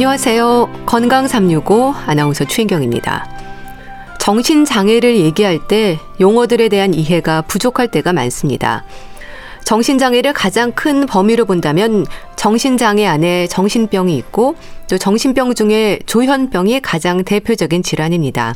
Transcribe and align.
안녕하세요. 0.00 0.84
건강 0.86 1.28
365 1.28 1.92
아나운서 2.06 2.46
최인경입니다. 2.46 3.28
정신 4.18 4.64
장애를 4.64 5.18
얘기할 5.18 5.68
때 5.68 5.98
용어들에 6.18 6.70
대한 6.70 6.94
이해가 6.94 7.42
부족할 7.42 7.88
때가 7.88 8.14
많습니다. 8.14 8.82
정신 9.62 9.98
장애를 9.98 10.32
가장 10.32 10.72
큰 10.72 11.04
범위로 11.04 11.44
본다면 11.44 12.06
정신 12.34 12.78
장애 12.78 13.04
안에 13.04 13.46
정신병이 13.48 14.16
있고 14.16 14.54
또 14.88 14.96
정신병 14.96 15.54
중에 15.54 15.98
조현병이 16.06 16.80
가장 16.80 17.22
대표적인 17.22 17.82
질환입니다. 17.82 18.54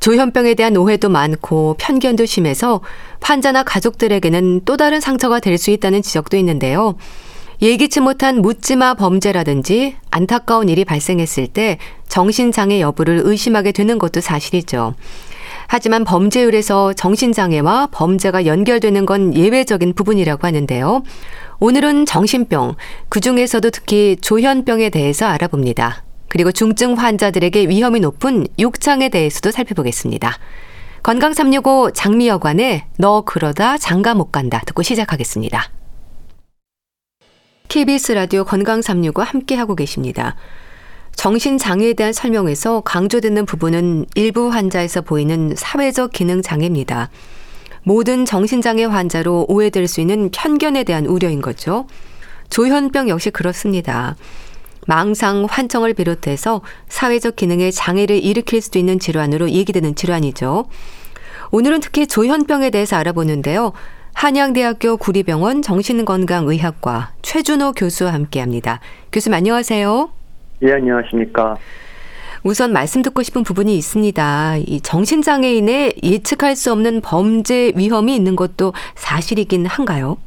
조현병에 0.00 0.54
대한 0.54 0.76
오해도 0.76 1.10
많고 1.10 1.76
편견도 1.78 2.26
심해서 2.26 2.80
환자나 3.20 3.62
가족들에게는 3.62 4.62
또 4.64 4.76
다른 4.76 4.98
상처가 4.98 5.38
될 5.38 5.58
수 5.58 5.70
있다는 5.70 6.02
지적도 6.02 6.36
있는데요. 6.38 6.96
예기치 7.62 8.00
못한 8.00 8.40
묻지마 8.40 8.94
범죄라든지 8.94 9.96
안타까운 10.10 10.70
일이 10.70 10.86
발생했을 10.86 11.46
때 11.46 11.76
정신장애 12.08 12.80
여부를 12.80 13.20
의심하게 13.24 13.72
되는 13.72 13.98
것도 13.98 14.22
사실이죠. 14.22 14.94
하지만 15.66 16.04
범죄율에서 16.04 16.94
정신장애와 16.94 17.88
범죄가 17.92 18.46
연결되는 18.46 19.04
건 19.04 19.34
예외적인 19.34 19.92
부분이라고 19.92 20.46
하는데요. 20.46 21.02
오늘은 21.58 22.06
정신병, 22.06 22.76
그 23.10 23.20
중에서도 23.20 23.68
특히 23.70 24.16
조현병에 24.20 24.88
대해서 24.88 25.26
알아봅니다. 25.26 26.02
그리고 26.28 26.52
중증 26.52 26.94
환자들에게 26.94 27.68
위험이 27.68 28.00
높은 28.00 28.46
육창에 28.58 29.10
대해서도 29.10 29.50
살펴보겠습니다. 29.50 30.38
건강 31.02 31.34
365 31.34 31.90
장미여관의 31.92 32.84
너 32.96 33.22
그러다 33.22 33.76
장가 33.76 34.14
못 34.14 34.32
간다 34.32 34.62
듣고 34.64 34.82
시작하겠습니다. 34.82 35.79
KBS 37.70 38.10
라디오 38.10 38.42
건강 38.42 38.82
365 38.82 39.22
함께 39.22 39.54
하고 39.54 39.76
계십니다. 39.76 40.34
정신장애에 41.14 41.92
대한 41.92 42.12
설명에서 42.12 42.80
강조되는 42.80 43.46
부분은 43.46 44.06
일부 44.16 44.48
환자에서 44.48 45.02
보이는 45.02 45.54
사회적 45.56 46.10
기능 46.10 46.42
장애입니다. 46.42 47.10
모든 47.84 48.24
정신장애 48.24 48.86
환자로 48.86 49.46
오해될 49.48 49.86
수 49.86 50.00
있는 50.00 50.30
편견에 50.32 50.82
대한 50.82 51.06
우려인 51.06 51.40
거죠. 51.40 51.86
조현병 52.50 53.08
역시 53.08 53.30
그렇습니다. 53.30 54.16
망상, 54.88 55.46
환청을 55.48 55.94
비롯해서 55.94 56.62
사회적 56.88 57.36
기능에 57.36 57.70
장애를 57.70 58.24
일으킬 58.24 58.62
수도 58.62 58.80
있는 58.80 58.98
질환으로 58.98 59.48
얘기되는 59.48 59.94
질환이죠. 59.94 60.66
오늘은 61.52 61.78
특히 61.78 62.08
조현병에 62.08 62.70
대해서 62.70 62.96
알아보는데요. 62.96 63.72
한양대학교 64.14 64.96
구리병원 64.98 65.62
정신건강의학과 65.62 67.10
최준호 67.22 67.72
교수와 67.72 68.12
함께합니다. 68.12 68.80
교수님 69.12 69.36
안녕하세요. 69.36 70.10
예, 70.62 70.72
안녕하십니까. 70.74 71.56
우선 72.42 72.72
말씀 72.72 73.02
듣고 73.02 73.22
싶은 73.22 73.42
부분이 73.44 73.76
있습니다. 73.76 74.56
이 74.58 74.80
정신장애인의 74.80 75.94
예측할 76.02 76.56
수 76.56 76.72
없는 76.72 77.00
범죄 77.02 77.72
위험이 77.76 78.14
있는 78.16 78.36
것도 78.36 78.72
사실이긴 78.94 79.66
한가요? 79.66 80.18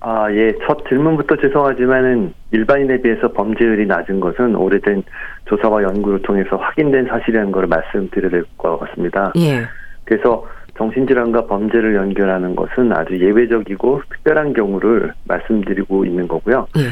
아, 0.00 0.30
예. 0.32 0.52
첫 0.66 0.86
질문부터 0.88 1.36
죄송하지만은 1.36 2.32
일반인에 2.52 3.00
비해서 3.00 3.32
범죄율이 3.32 3.86
낮은 3.86 4.20
것은 4.20 4.54
오래된 4.54 5.02
조사와 5.48 5.82
연구를 5.82 6.22
통해서 6.22 6.56
확인된 6.56 7.06
사실이라는 7.06 7.50
걸 7.50 7.66
말씀드려야 7.66 8.30
될 8.30 8.44
것 8.56 8.78
같습니다. 8.78 9.32
예. 9.36 9.62
그래서 10.04 10.46
정신질환과 10.76 11.46
범죄를 11.46 11.94
연결하는 11.94 12.54
것은 12.54 12.92
아주 12.92 13.18
예외적이고 13.18 14.02
특별한 14.10 14.52
경우를 14.52 15.12
말씀드리고 15.24 16.04
있는 16.04 16.28
거고요. 16.28 16.66
예. 16.78 16.82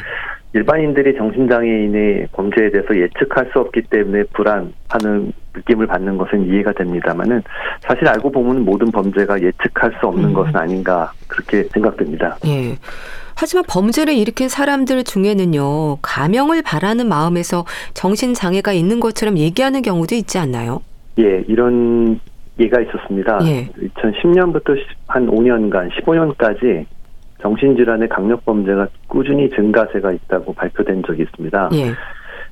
일반인들이 0.55 1.17
정신장애인의 1.17 2.29
범죄에 2.33 2.71
대해서 2.71 2.97
예측할 2.97 3.51
수 3.53 3.59
없기 3.59 3.83
때문에 3.91 4.23
불안하는 4.35 5.33
느낌을 5.55 5.87
받는 5.89 6.17
것은 6.17 6.47
이해가 6.47 6.73
됩니다만은 6.73 7.43
사실 7.81 8.07
알고 8.07 8.31
보면 8.31 8.65
모든 8.65 8.91
범죄가 8.93 9.41
예측할 9.41 9.93
수 9.99 10.07
없는 10.07 10.29
음. 10.31 10.33
것은 10.33 10.55
아닌가 10.55 11.13
그렇게 11.27 11.65
생각됩니다. 11.65 12.37
예. 12.47 12.77
하지만 13.37 13.65
범죄를 13.69 14.15
일으킨 14.15 14.49
사람들 14.49 15.03
중에는요, 15.03 15.99
가명을 16.03 16.63
바라는 16.63 17.09
마음에서 17.09 17.65
정신 17.93 18.33
장애가 18.33 18.73
있는 18.73 19.01
것처럼 19.01 19.39
얘기하는 19.39 19.83
경우도 19.83 20.15
있지 20.15 20.39
않나요? 20.39 20.83
예, 21.19 21.45
이런 21.49 22.21
예가 22.59 22.81
있었습니다. 22.83 23.39
예. 23.43 23.67
2010년부터 23.89 24.77
한 25.09 25.27
5년간, 25.27 25.91
15년까지 25.91 26.87
정신질환의 27.41 28.09
강력범죄가 28.09 28.89
꾸준히 29.09 29.51
증가세가 29.51 30.13
있다고 30.13 30.55
발표된 30.55 31.03
적이 31.07 31.23
있습니다. 31.23 31.71
예. 31.75 31.93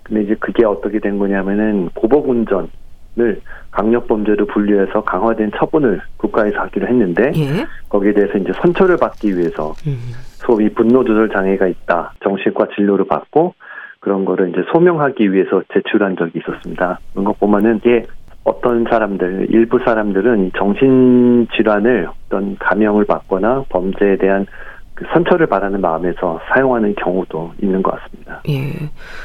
근데 0.03 0.23
이제 0.23 0.35
그게 0.39 0.65
어떻게 0.65 0.99
된 0.99 1.19
거냐면은 1.19 1.89
보복 1.95 2.29
운전을 2.29 3.41
강력범죄로 3.71 4.47
분류해서 4.47 5.03
강화된 5.05 5.53
처분을 5.57 6.03
국가에서 6.17 6.59
하기로 6.59 6.89
했는데 6.89 7.33
예. 7.37 7.67
거기에 7.89 8.13
대해서 8.13 8.37
이제 8.39 8.53
선처를 8.61 8.97
받기 8.97 9.37
위해서 9.37 9.73
음. 9.87 9.97
소위 10.45 10.69
분노 10.69 11.05
조절 11.05 11.31
장애가 11.31 11.69
있다 11.69 12.13
정신과 12.23 12.69
진료를 12.75 13.07
받고 13.07 13.55
그런 14.01 14.25
거를 14.25 14.51
이제 14.51 14.63
소명하기 14.73 15.33
위해서 15.33 15.63
제출한 15.73 16.17
적이 16.17 16.41
있었습니다. 16.41 16.99
그런 17.13 17.25
거 17.25 17.33
보면은 17.35 17.77
이게 17.77 18.05
어떤 18.45 18.85
사람들 18.85 19.47
일부 19.51 19.79
사람들은 19.79 20.47
이 20.47 20.53
정신 20.57 21.47
질환을 21.55 22.09
어떤 22.27 22.57
감형을 22.59 23.05
받거나 23.05 23.65
범죄에 23.69 24.17
대한 24.17 24.47
그 24.95 25.05
선처를 25.13 25.47
바라는 25.47 25.81
마음에서 25.81 26.41
사용하는 26.49 26.95
경우도 26.97 27.53
있는 27.63 27.83
것 27.83 27.93
같습니다. 27.93 28.43
예. 28.49 28.73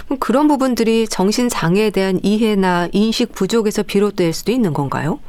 그럼 0.06 0.20
그런 0.20 0.48
부분들이 0.48 1.08
정신장애에 1.08 1.90
대한 1.90 2.20
이해나 2.24 2.88
인식 2.94 3.34
부족에서 3.34 3.84
비롯될 3.84 4.34
수도 4.34 4.52
있는 4.52 4.74
건가요? 4.74 5.20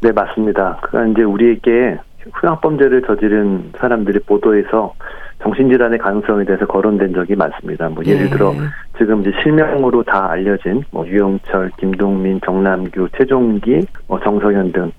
네, 0.00 0.12
맞습니다. 0.12 0.78
그가 0.82 1.06
이제 1.06 1.22
우리에게 1.22 1.98
흉악범죄를 2.40 3.02
저지른 3.06 3.72
사람들이 3.78 4.18
보도에서 4.20 4.94
정신질환의 5.42 5.98
가능성에 5.98 6.44
대해서 6.44 6.66
거론된 6.66 7.12
적이 7.14 7.36
많습니다. 7.36 7.88
뭐 7.88 8.02
예를 8.04 8.26
예. 8.26 8.30
들어 8.30 8.54
지금 8.96 9.20
이제 9.20 9.30
실명으로 9.42 10.02
다 10.02 10.30
알려진 10.30 10.82
뭐 10.90 11.06
유영철, 11.06 11.70
김동민, 11.78 12.40
정남규, 12.44 13.08
최종기, 13.16 13.82
뭐 14.08 14.18
정성현 14.20 14.72
등 14.72 14.92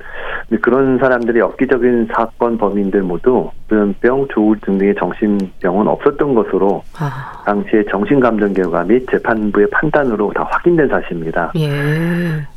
그런 0.61 0.99
사람들이 0.99 1.39
엽기적인 1.39 2.09
사건 2.13 2.57
범인들 2.57 3.01
모두 3.01 3.49
조현병, 3.69 4.27
조울증 4.29 4.77
등의 4.77 4.95
정신병은 4.95 5.87
없었던 5.87 6.35
것으로 6.35 6.83
아, 6.99 7.43
당시의 7.45 7.85
정신감정 7.89 8.53
결과 8.53 8.83
및 8.83 9.05
재판부의 9.09 9.67
판단으로 9.71 10.31
다 10.33 10.47
확인된 10.49 10.87
사실입니다. 10.87 11.51
예. 11.57 11.67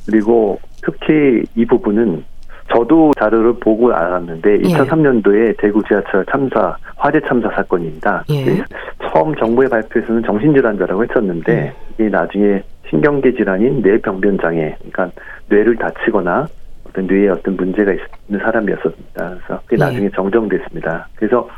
그리고 0.06 0.60
특히 0.82 1.42
이 1.54 1.64
부분은 1.64 2.24
저도 2.72 3.12
자료를 3.18 3.54
보고 3.60 3.92
알았는데 3.92 4.52
예. 4.52 4.62
2003년도에 4.62 5.56
대구 5.58 5.82
지하철 5.84 6.24
참사 6.26 6.76
화재 6.96 7.20
참사 7.26 7.48
사건입니다. 7.50 8.24
예. 8.30 8.44
그 8.44 8.62
처음 9.02 9.34
정부의 9.34 9.68
발표에서는 9.68 10.22
정신질환자라고 10.22 11.04
했었는데 11.04 11.74
음. 11.74 11.94
이게 11.94 12.08
나중에 12.08 12.62
신경계 12.88 13.34
질환인 13.34 13.82
뇌병변 13.82 14.38
장애, 14.40 14.76
그러니까 14.78 15.10
뇌를 15.48 15.76
다치거나 15.76 16.46
어떤 16.88 17.06
뇌에 17.06 17.28
어떤 17.28 17.56
문제가 17.56 17.92
있는 17.92 18.44
사람이었습니다. 18.44 19.14
그래서 19.14 19.60
그게 19.66 19.76
예. 19.76 19.76
나중에 19.76 20.10
정정됐습니다. 20.10 21.08
그래서 21.14 21.48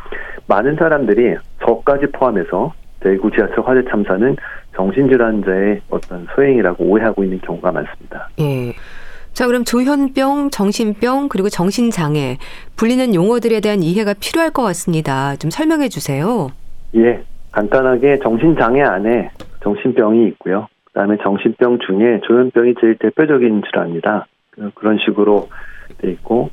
많은 0.46 0.76
사람들이 0.76 1.36
저까지 1.64 2.06
포함해서 2.12 2.72
대구 3.00 3.30
지하철 3.30 3.64
화재 3.64 3.82
참사는 3.88 4.36
정신질환자의 4.76 5.80
어떤 5.90 6.26
소행이라고 6.34 6.84
오해하고 6.84 7.24
있는 7.24 7.40
경우가 7.40 7.72
많습니다. 7.72 8.28
예. 8.40 8.72
자, 9.32 9.46
그럼 9.46 9.64
조현병, 9.64 10.50
정신병, 10.50 11.28
그리고 11.28 11.48
정신장애, 11.48 12.36
불리는 12.76 13.14
용어들에 13.14 13.60
대한 13.60 13.82
이해가 13.82 14.14
필요할 14.20 14.50
것 14.50 14.62
같습니다. 14.62 15.36
좀 15.36 15.50
설명해 15.50 15.88
주세요. 15.88 16.48
예, 16.96 17.22
간단하게 17.50 18.18
정신장애 18.22 18.82
안에 18.82 19.30
정신병이 19.62 20.26
있고요. 20.28 20.68
그 20.84 20.92
다음에 20.92 21.16
정신병 21.22 21.78
중에 21.86 22.20
조현병이 22.26 22.74
제일 22.80 22.96
대표적인 22.98 23.62
질환입니다. 23.70 24.26
그- 24.50 24.70
그런 24.74 24.98
식으로 24.98 25.48
돼 25.98 26.10
있고 26.10 26.50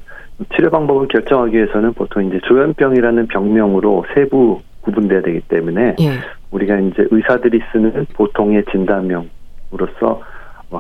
치료 0.55 0.69
방법을 0.69 1.09
결정하기 1.09 1.55
위해서는 1.57 1.93
보통 1.93 2.25
이제 2.25 2.39
조현병이라는 2.47 3.27
병명으로 3.27 4.05
세부 4.13 4.61
구분돼야 4.81 5.21
되기 5.21 5.41
때문에 5.41 5.97
예. 5.99 6.11
우리가 6.51 6.79
이제 6.79 7.05
의사들이 7.11 7.59
쓰는 7.73 8.05
보통의 8.13 8.63
진단명으로서 8.71 9.99
뭐 9.99 10.21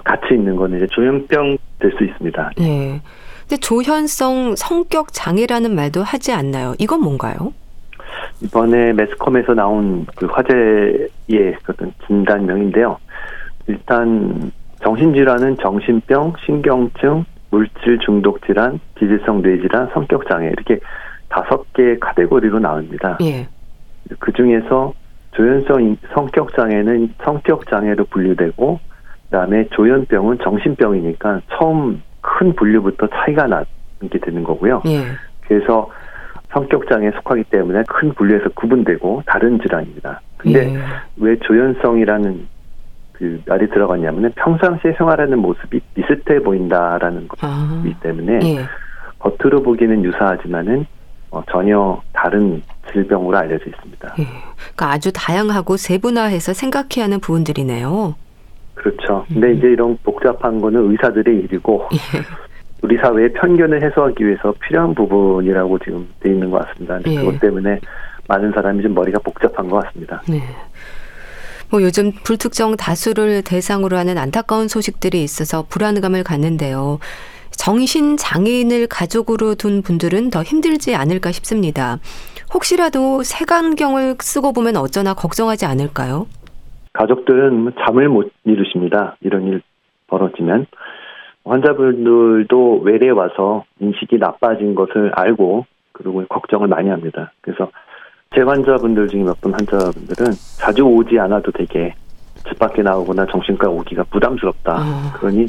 같이 0.03 0.33
있는 0.33 0.55
거는 0.55 0.77
이제 0.77 0.87
조현병 0.87 1.57
될 1.79 1.91
수 1.97 2.03
있습니다. 2.03 2.51
예. 2.59 3.01
근데 3.41 3.57
조현성 3.61 4.55
성격 4.55 5.11
장애라는 5.11 5.73
말도 5.73 6.03
하지 6.03 6.31
않나요? 6.31 6.75
이건 6.77 7.01
뭔가요? 7.01 7.53
이번에 8.41 8.93
매스컴에서 8.93 9.53
나온 9.53 10.05
그 10.15 10.27
화제의 10.27 11.57
어떤 11.67 11.93
진단명인데요. 12.05 12.97
일단 13.67 14.51
정신질환은 14.83 15.57
정신병, 15.57 16.33
신경증, 16.45 17.25
물질 17.49 17.97
중독 17.99 18.45
질환, 18.45 18.79
기질성 18.97 19.41
뇌질환, 19.41 19.89
성격 19.93 20.27
장애 20.27 20.47
이렇게 20.47 20.79
다섯 21.29 21.71
개의 21.73 21.99
카테고리로 21.99 22.59
나옵니다. 22.59 23.17
예. 23.21 23.47
그 24.19 24.31
중에서 24.33 24.93
조현성 25.31 25.97
성격 26.13 26.55
장애는 26.55 27.13
성격 27.23 27.69
장애로 27.69 28.05
분류되고 28.05 28.79
그다음에 29.29 29.67
조현병은 29.71 30.39
정신병이니까 30.43 31.41
처음 31.57 32.01
큰 32.21 32.53
분류부터 32.55 33.07
차이가 33.07 33.47
나게 33.47 34.19
되는 34.21 34.43
거고요. 34.43 34.81
예. 34.87 35.03
그래서 35.41 35.89
성격 36.51 36.89
장애에 36.89 37.11
속하기 37.11 37.43
때문에 37.45 37.83
큰 37.87 38.13
분류에서 38.13 38.49
구분되고 38.55 39.23
다른 39.27 39.59
질환입니다. 39.61 40.21
근데 40.37 40.73
예. 40.73 40.79
왜 41.17 41.37
조현성이라는 41.39 42.47
그 43.13 43.41
말이 43.45 43.69
들어갔냐면은 43.69 44.31
평상시에 44.35 44.93
생활하는 44.97 45.39
모습이 45.39 45.79
비슷해 45.93 46.39
보인다라는 46.39 47.27
아. 47.41 47.81
거기 47.83 47.93
때문에 47.99 48.39
예. 48.43 48.65
겉으로 49.19 49.61
보기는 49.61 50.03
유사하지만은 50.03 50.85
어, 51.31 51.43
전혀 51.51 52.01
다른 52.13 52.63
질병으로 52.91 53.37
알려져 53.37 53.65
있습니다. 53.65 54.15
예. 54.19 54.23
그러니까 54.23 54.91
아주 54.91 55.11
다양하고 55.13 55.77
세분화해서 55.77 56.53
생각해야 56.53 57.03
하는 57.03 57.19
부분들이네요. 57.19 58.15
그렇죠. 58.79 59.25
근데 59.27 59.47
음. 59.47 59.57
이제 59.57 59.67
이런 59.67 59.97
복잡한 60.03 60.59
거는 60.59 60.91
의사들의 60.91 61.35
일이고 61.35 61.87
예. 61.93 61.97
우리 62.81 62.97
사회의 62.97 63.31
편견을 63.33 63.83
해소하기 63.83 64.25
위해서 64.25 64.53
필요한 64.59 64.95
부분이라고 64.95 65.79
지금 65.79 66.07
돼 66.21 66.29
있는 66.29 66.49
것 66.49 66.65
같습니다. 66.65 66.95
근데 66.95 67.11
예. 67.11 67.15
그것 67.17 67.39
때문에 67.39 67.79
많은 68.27 68.51
사람이 68.53 68.81
좀 68.81 68.93
머리가 68.93 69.19
복잡한 69.19 69.67
것 69.69 69.83
같습니다. 69.83 70.21
네. 70.29 70.41
뭐 71.69 71.83
요즘 71.83 72.11
불특정 72.23 72.77
다수를 72.77 73.43
대상으로 73.43 73.97
하는 73.97 74.17
안타까운 74.17 74.67
소식들이 74.67 75.23
있어서 75.23 75.65
불안감을 75.67 76.23
갖는데요. 76.23 76.99
정신 77.51 78.15
장애인을 78.15 78.87
가족으로 78.87 79.55
둔 79.55 79.81
분들은 79.81 80.29
더 80.29 80.41
힘들지 80.43 80.95
않을까 80.95 81.31
싶습니다. 81.33 81.99
혹시라도 82.53 83.21
색안경을 83.21 84.15
쓰고 84.21 84.53
보면 84.53 84.77
어쩌나 84.77 85.13
걱정하지 85.13 85.65
않을까요? 85.65 86.27
가족들은 86.99 87.71
잠을 87.79 88.09
못 88.09 88.29
이루십니다. 88.43 89.15
이런 89.21 89.47
일 89.47 89.61
벌어지면 90.07 90.65
환자분들도 91.45 92.81
외래 92.83 93.09
와서 93.09 93.63
인식이 93.79 94.17
나빠진 94.17 94.75
것을 94.75 95.11
알고 95.15 95.65
그리고 95.93 96.25
걱정을 96.27 96.67
많이 96.67 96.89
합니다. 96.89 97.31
그래서 97.41 97.71
제 98.35 98.41
환자분들 98.41 99.07
중에 99.07 99.23
몇 99.23 99.39
분 99.39 99.53
환자분들은 99.53 100.31
자주 100.57 100.83
오지 100.83 101.17
않아도 101.19 101.51
되게 101.53 101.93
집 102.47 102.59
밖에 102.59 102.81
나오거나 102.81 103.25
정신과 103.31 103.69
오기가 103.69 104.03
부담스럽다. 104.11 104.75
아. 104.77 105.13
그러니 105.17 105.45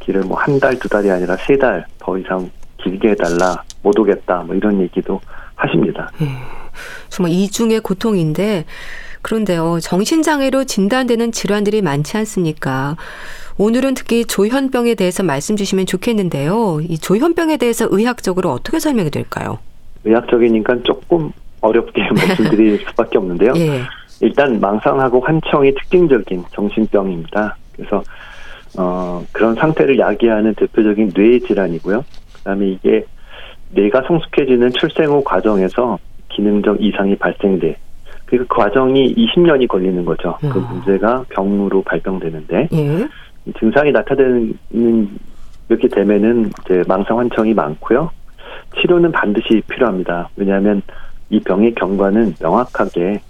길을 0.00 0.22
뭐 0.22 0.38
한 0.38 0.58
달, 0.58 0.78
두 0.78 0.88
달이 0.88 1.10
아니라 1.10 1.36
세 1.36 1.56
달 1.58 1.84
더 1.98 2.16
이상 2.16 2.48
길게 2.78 3.10
해달라, 3.10 3.62
못 3.82 3.98
오겠다, 3.98 4.44
뭐 4.46 4.54
이런 4.54 4.80
얘기도 4.80 5.20
하십니다. 5.56 6.10
예. 6.22 6.26
정말 7.08 7.32
이중의 7.32 7.80
고통인데 7.80 8.64
그런데요. 9.26 9.80
정신장애로 9.80 10.64
진단되는 10.64 11.32
질환들이 11.32 11.82
많지 11.82 12.16
않습니까? 12.18 12.94
오늘은 13.58 13.94
특히 13.94 14.24
조현병에 14.24 14.94
대해서 14.94 15.24
말씀 15.24 15.56
주시면 15.56 15.86
좋겠는데요. 15.86 16.78
이 16.82 16.96
조현병에 16.96 17.56
대해서 17.56 17.88
의학적으로 17.90 18.52
어떻게 18.52 18.78
설명이 18.78 19.10
될까요? 19.10 19.58
의학적이니까 20.04 20.84
조금 20.84 21.32
어렵게 21.60 22.02
말씀드릴 22.14 22.84
수밖에 22.86 23.18
없는데요. 23.18 23.54
예. 23.56 23.80
일단 24.20 24.60
망상하고 24.60 25.20
환청이 25.20 25.74
특징적인 25.74 26.44
정신병입니다. 26.52 27.56
그래서 27.74 28.04
어, 28.78 29.24
그런 29.32 29.56
상태를 29.56 29.98
야기하는 29.98 30.54
대표적인 30.54 31.10
뇌 31.10 31.40
질환이고요. 31.40 32.04
그다음에 32.38 32.68
이게 32.68 33.04
뇌가 33.70 34.04
성숙해지는 34.06 34.70
출생 34.74 35.06
후 35.06 35.24
과정에서 35.24 35.98
기능적 36.28 36.80
이상이 36.80 37.16
발생돼. 37.16 37.76
그 38.26 38.44
과정이 38.48 39.14
20년이 39.14 39.68
걸리는 39.68 40.04
거죠. 40.04 40.36
그 40.40 40.48
아. 40.48 40.72
문제가 40.72 41.24
병으로 41.28 41.82
발병되는데 41.82 42.68
예. 42.72 43.08
이 43.46 43.52
증상이 43.58 43.92
나타나는 43.92 44.58
이렇게 45.68 45.88
되면은 45.88 46.50
이제 46.64 46.82
망상 46.86 47.18
환청이 47.18 47.54
많고요. 47.54 48.10
치료는 48.80 49.12
반드시 49.12 49.62
필요합니다. 49.68 50.28
왜냐하면 50.36 50.82
이 51.30 51.40
병의 51.40 51.74
경과는 51.74 52.34
명확하게 52.40 53.20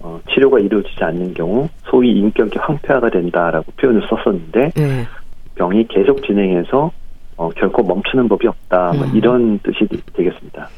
어, 0.00 0.20
치료가 0.30 0.58
이루어지지 0.58 1.02
않는 1.02 1.32
경우 1.32 1.68
소위 1.84 2.12
인격이 2.18 2.58
황폐화가 2.58 3.08
된다라고 3.08 3.72
표현을 3.76 4.06
썼었는데 4.08 4.72
예. 4.76 5.06
병이 5.54 5.88
계속 5.88 6.22
진행해서 6.24 6.92
어, 7.36 7.48
결코 7.50 7.82
멈추는 7.82 8.28
법이 8.28 8.46
없다 8.46 8.92
뭐 8.94 9.06
음. 9.06 9.16
이런 9.16 9.58
뜻이 9.60 9.88
되겠습니다. 10.12 10.68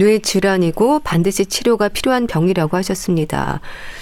뇌 0.00 0.18
질환이고 0.18 1.00
반드시 1.00 1.44
치료가 1.44 1.88
필요한 1.88 2.26
병이라고 2.26 2.74
하셨습니다. 2.78 3.60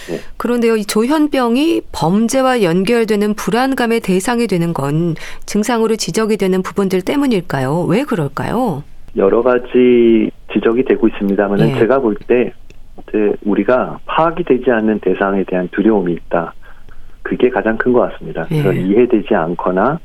네. 0.09 0.19
그런데요, 0.37 0.77
이 0.77 0.85
조현병이 0.85 1.83
범죄와 1.91 2.63
연결되는 2.63 3.35
불안감의 3.35 4.01
대상이 4.01 4.47
되는 4.47 4.73
건 4.73 5.17
증상으로 5.45 5.97
지적이 5.97 6.37
되는 6.37 6.63
부분들 6.63 7.03
때문일까요? 7.03 7.83
왜 7.83 8.05
그럴까요? 8.05 8.85
여러 9.17 9.43
가지 9.43 10.31
지적이 10.53 10.85
되고 10.85 11.09
있습니다만 11.09 11.59
예. 11.61 11.75
제가 11.79 11.99
볼 11.99 12.15
때 12.29 12.53
우리가 13.43 13.99
파악이 14.07 14.45
되지 14.45 14.71
않는 14.71 15.01
대상에 15.01 15.43
대한 15.45 15.69
두려움이 15.73 16.13
있다. 16.13 16.53
그게 17.23 17.49
가장 17.49 17.77
큰 17.77 17.93
것 17.93 18.01
같습니다. 18.13 18.45
그래서 18.49 18.75
예. 18.77 18.81
이해되지 18.81 19.35
않거나 19.35 19.99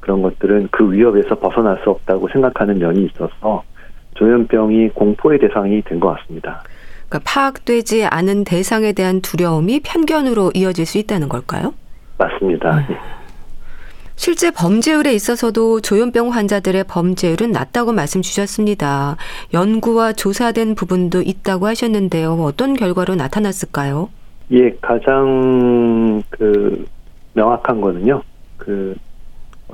그런 0.00 0.22
것들은 0.22 0.68
그 0.70 0.90
위협에서 0.92 1.34
벗어날 1.38 1.78
수 1.82 1.90
없다고 1.90 2.28
생각하는 2.28 2.78
면이 2.78 3.06
있어서 3.06 3.64
조현병이 4.16 4.90
공포의 4.90 5.38
대상이 5.38 5.82
된 5.82 6.00
것 6.00 6.16
같습니다. 6.16 6.62
그러니까 7.08 7.30
파악되지 7.30 8.04
않은 8.06 8.44
대상에 8.44 8.92
대한 8.92 9.20
두려움이 9.20 9.80
편견으로 9.80 10.50
이어질 10.54 10.86
수 10.86 10.98
있다는 10.98 11.28
걸까요? 11.28 11.72
맞습니다. 12.18 12.78
음. 12.78 12.86
예. 12.90 12.96
실제 14.16 14.50
범죄율에 14.50 15.12
있어서도 15.12 15.82
조현병 15.82 16.30
환자들의 16.32 16.84
범죄율은 16.88 17.52
낮다고 17.52 17.92
말씀 17.92 18.22
주셨습니다. 18.22 19.16
연구와 19.52 20.14
조사된 20.14 20.74
부분도 20.74 21.20
있다고 21.20 21.66
하셨는데요. 21.66 22.32
어떤 22.42 22.74
결과로 22.74 23.14
나타났을까요? 23.14 24.08
예, 24.52 24.70
가장 24.80 26.22
그 26.30 26.86
명확한 27.34 27.80
거는요. 27.82 28.22
그 28.56 28.96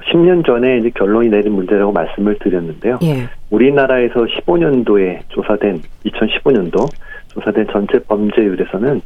10년 0.01 0.45
전에 0.45 0.79
이제 0.79 0.91
결론이 0.91 1.29
내린 1.29 1.53
문제라고 1.53 1.93
말씀을 1.93 2.39
드렸는데요. 2.39 2.99
예. 3.03 3.29
우리나라에서 3.51 4.25
15년도에 4.25 5.21
조사된 5.29 5.83
2015년도 6.07 6.89
조사된 7.29 7.67
전체 7.71 7.99
범죄율에서는 8.01 9.01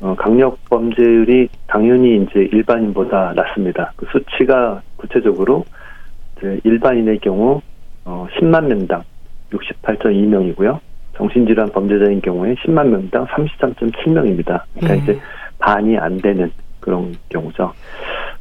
어, 0.00 0.14
강력 0.18 0.58
범죄율이 0.68 1.48
당연히 1.66 2.16
이제 2.16 2.48
일반인보다 2.52 3.32
낮습니다. 3.34 3.92
그 3.96 4.06
수치가 4.10 4.82
구체적으로 4.96 5.64
이제 6.36 6.60
일반인의 6.64 7.20
경우 7.20 7.60
어, 8.04 8.26
10만 8.36 8.66
명당 8.66 9.02
68.2명이고요. 9.52 10.78
정신질환 11.16 11.70
범죄자인 11.70 12.20
경우에 12.20 12.54
10만 12.54 12.88
명당 12.88 13.26
33.7명입니다. 13.26 14.62
그러니까 14.74 14.94
음. 14.94 14.98
이제 15.02 15.20
반이 15.58 15.96
안 15.96 16.18
되는 16.18 16.50
그런 16.80 17.14
경우죠. 17.28 17.72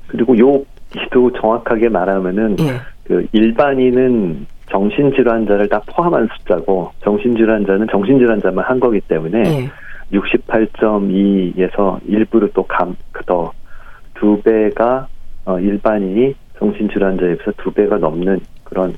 그리고 0.07 0.37
요 0.37 0.65
기도 0.93 1.31
정확하게 1.33 1.89
말하면은 1.89 2.57
예. 2.59 2.79
그 3.03 3.25
일반인은 3.31 4.45
정신질환자를 4.69 5.69
다 5.69 5.81
포함한 5.87 6.29
숫자고 6.37 6.91
정신질환자는 7.03 7.87
정신질환자만 7.91 8.65
한 8.65 8.79
거기 8.79 9.01
때문에 9.01 9.39
예. 9.39 9.71
68.2에서 10.17 11.99
일부를 12.07 12.51
또감더두 12.53 14.41
배가 14.43 15.07
어, 15.45 15.59
일반인이 15.59 16.35
정신질환자에 16.59 17.35
비해서 17.35 17.51
두 17.57 17.71
배가 17.71 17.97
넘는 17.97 18.39
그런 18.63 18.93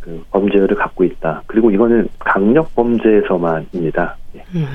그 0.00 0.22
범죄율을 0.30 0.76
갖고 0.76 1.04
있다. 1.04 1.42
그리고 1.46 1.70
이거는 1.70 2.08
강력 2.18 2.74
범죄에서만입니다. 2.74 4.16
예. 4.36 4.44
음. 4.54 4.66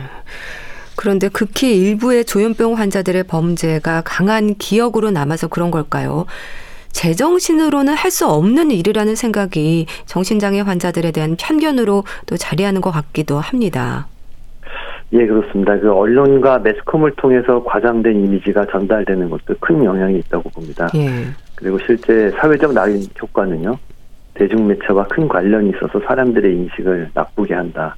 그런데 1.06 1.30
극히 1.30 1.78
일부의 1.78 2.26
조현병 2.26 2.80
환자들의 2.80 3.26
범죄가 3.26 4.02
강한 4.04 4.56
기억으로 4.56 5.12
남아서 5.12 5.48
그런 5.48 5.70
걸까요? 5.70 6.26
제정신으로는 6.94 7.94
할 7.94 8.10
수 8.10 8.26
없는 8.28 8.72
일이라는 8.72 9.14
생각이 9.16 9.86
정신장애 10.08 10.62
환자들에 10.62 11.12
대한 11.12 11.36
편견으로 11.40 12.06
또 12.26 12.38
자리하는 12.38 12.82
것 12.82 12.90
같기도 12.90 13.38
합니다. 13.38 14.08
예, 15.14 15.28
그렇습니다. 15.28 15.78
그 15.78 15.92
언론과 15.92 16.60
매스컴을 16.60 17.12
통해서 17.18 17.64
과장된 17.64 18.26
이미지가 18.26 18.66
전달되는 18.72 19.30
것도 19.30 19.58
큰 19.60 19.84
영향이 19.86 20.18
있다고 20.18 20.50
봅니다. 20.50 20.90
예. 20.96 21.28
그리고 21.54 21.78
실제 21.86 22.32
사회적 22.32 22.74
낙인 22.74 23.06
효과는요. 23.22 23.78
대중매체와 24.36 25.08
큰 25.08 25.28
관련이 25.28 25.72
있어서 25.72 26.00
사람들의 26.00 26.54
인식을 26.54 27.10
나쁘게 27.14 27.54
한다. 27.54 27.96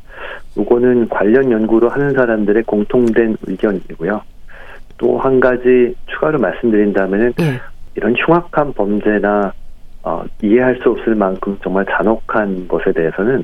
요거는 0.58 1.10
관련 1.10 1.52
연구를 1.52 1.90
하는 1.90 2.14
사람들의 2.14 2.64
공통된 2.64 3.38
의견이고요. 3.46 4.22
또 4.98 5.20
한 5.20 5.40
가지 5.40 5.96
추가로 6.08 6.40
말씀드린다면은 6.40 7.34
예. 7.40 7.60
이런 7.96 8.16
흉악한 8.16 8.74
범죄나 8.74 9.54
어, 10.04 10.24
이해할 10.42 10.80
수 10.82 10.92
없을 10.92 11.16
만큼 11.16 11.58
정말 11.62 11.86
잔혹한 11.86 12.68
것에 12.68 12.94
대해서는 12.94 13.44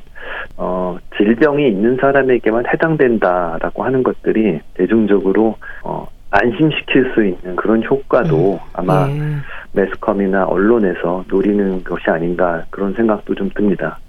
어, 0.56 0.98
질병이 1.18 1.68
있는 1.68 1.98
사람에게만 1.98 2.66
해당된다라고 2.72 3.84
하는 3.84 4.02
것들이 4.02 4.62
대중적으로 4.76 5.58
어, 5.84 6.08
안심시킬 6.34 7.12
수 7.14 7.24
있는 7.24 7.56
그런 7.56 7.84
효과도 7.84 8.54
음, 8.54 8.60
아마 8.74 9.08
예. 9.08 9.22
매스컴이나 9.74 10.46
언론에서 10.46 11.26
노리는 11.28 11.84
것이 11.84 12.10
아닌가 12.10 12.64
그런 12.72 12.94
생각도 12.96 13.36
좀 13.36 13.52
듭니다. 13.56 14.00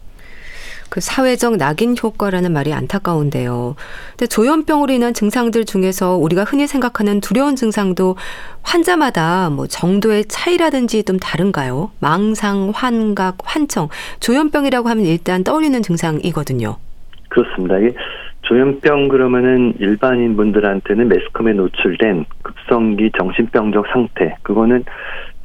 그 0.88 1.00
사회적 1.00 1.56
낙인 1.56 1.96
효과라는 2.00 2.52
말이 2.52 2.72
안타까운데요. 2.72 3.74
근데 4.10 4.26
조현병으로 4.26 4.92
인한 4.92 5.12
증상들 5.12 5.64
중에서 5.64 6.16
우리가 6.16 6.44
흔히 6.44 6.66
생각하는 6.66 7.20
두려운 7.20 7.56
증상도 7.56 8.16
환자마다 8.62 9.50
뭐 9.50 9.66
정도의 9.66 10.24
차이라든지 10.26 11.02
좀 11.02 11.18
다른가요? 11.18 11.90
망상, 11.98 12.70
환각, 12.74 13.38
환청. 13.44 13.88
조현병이라고 14.20 14.88
하면 14.88 15.04
일단 15.04 15.42
떠올리는 15.42 15.82
증상이거든요. 15.82 16.76
그렇습니다. 17.28 17.76
이게 17.78 17.92
조현병 18.44 19.08
그러면은 19.08 19.74
일반인 19.78 20.36
분들한테는 20.36 21.08
매스컴에 21.08 21.52
노출된 21.54 22.24
급성기 22.42 23.12
정신병적 23.16 23.86
상태 23.92 24.36
그거는 24.42 24.84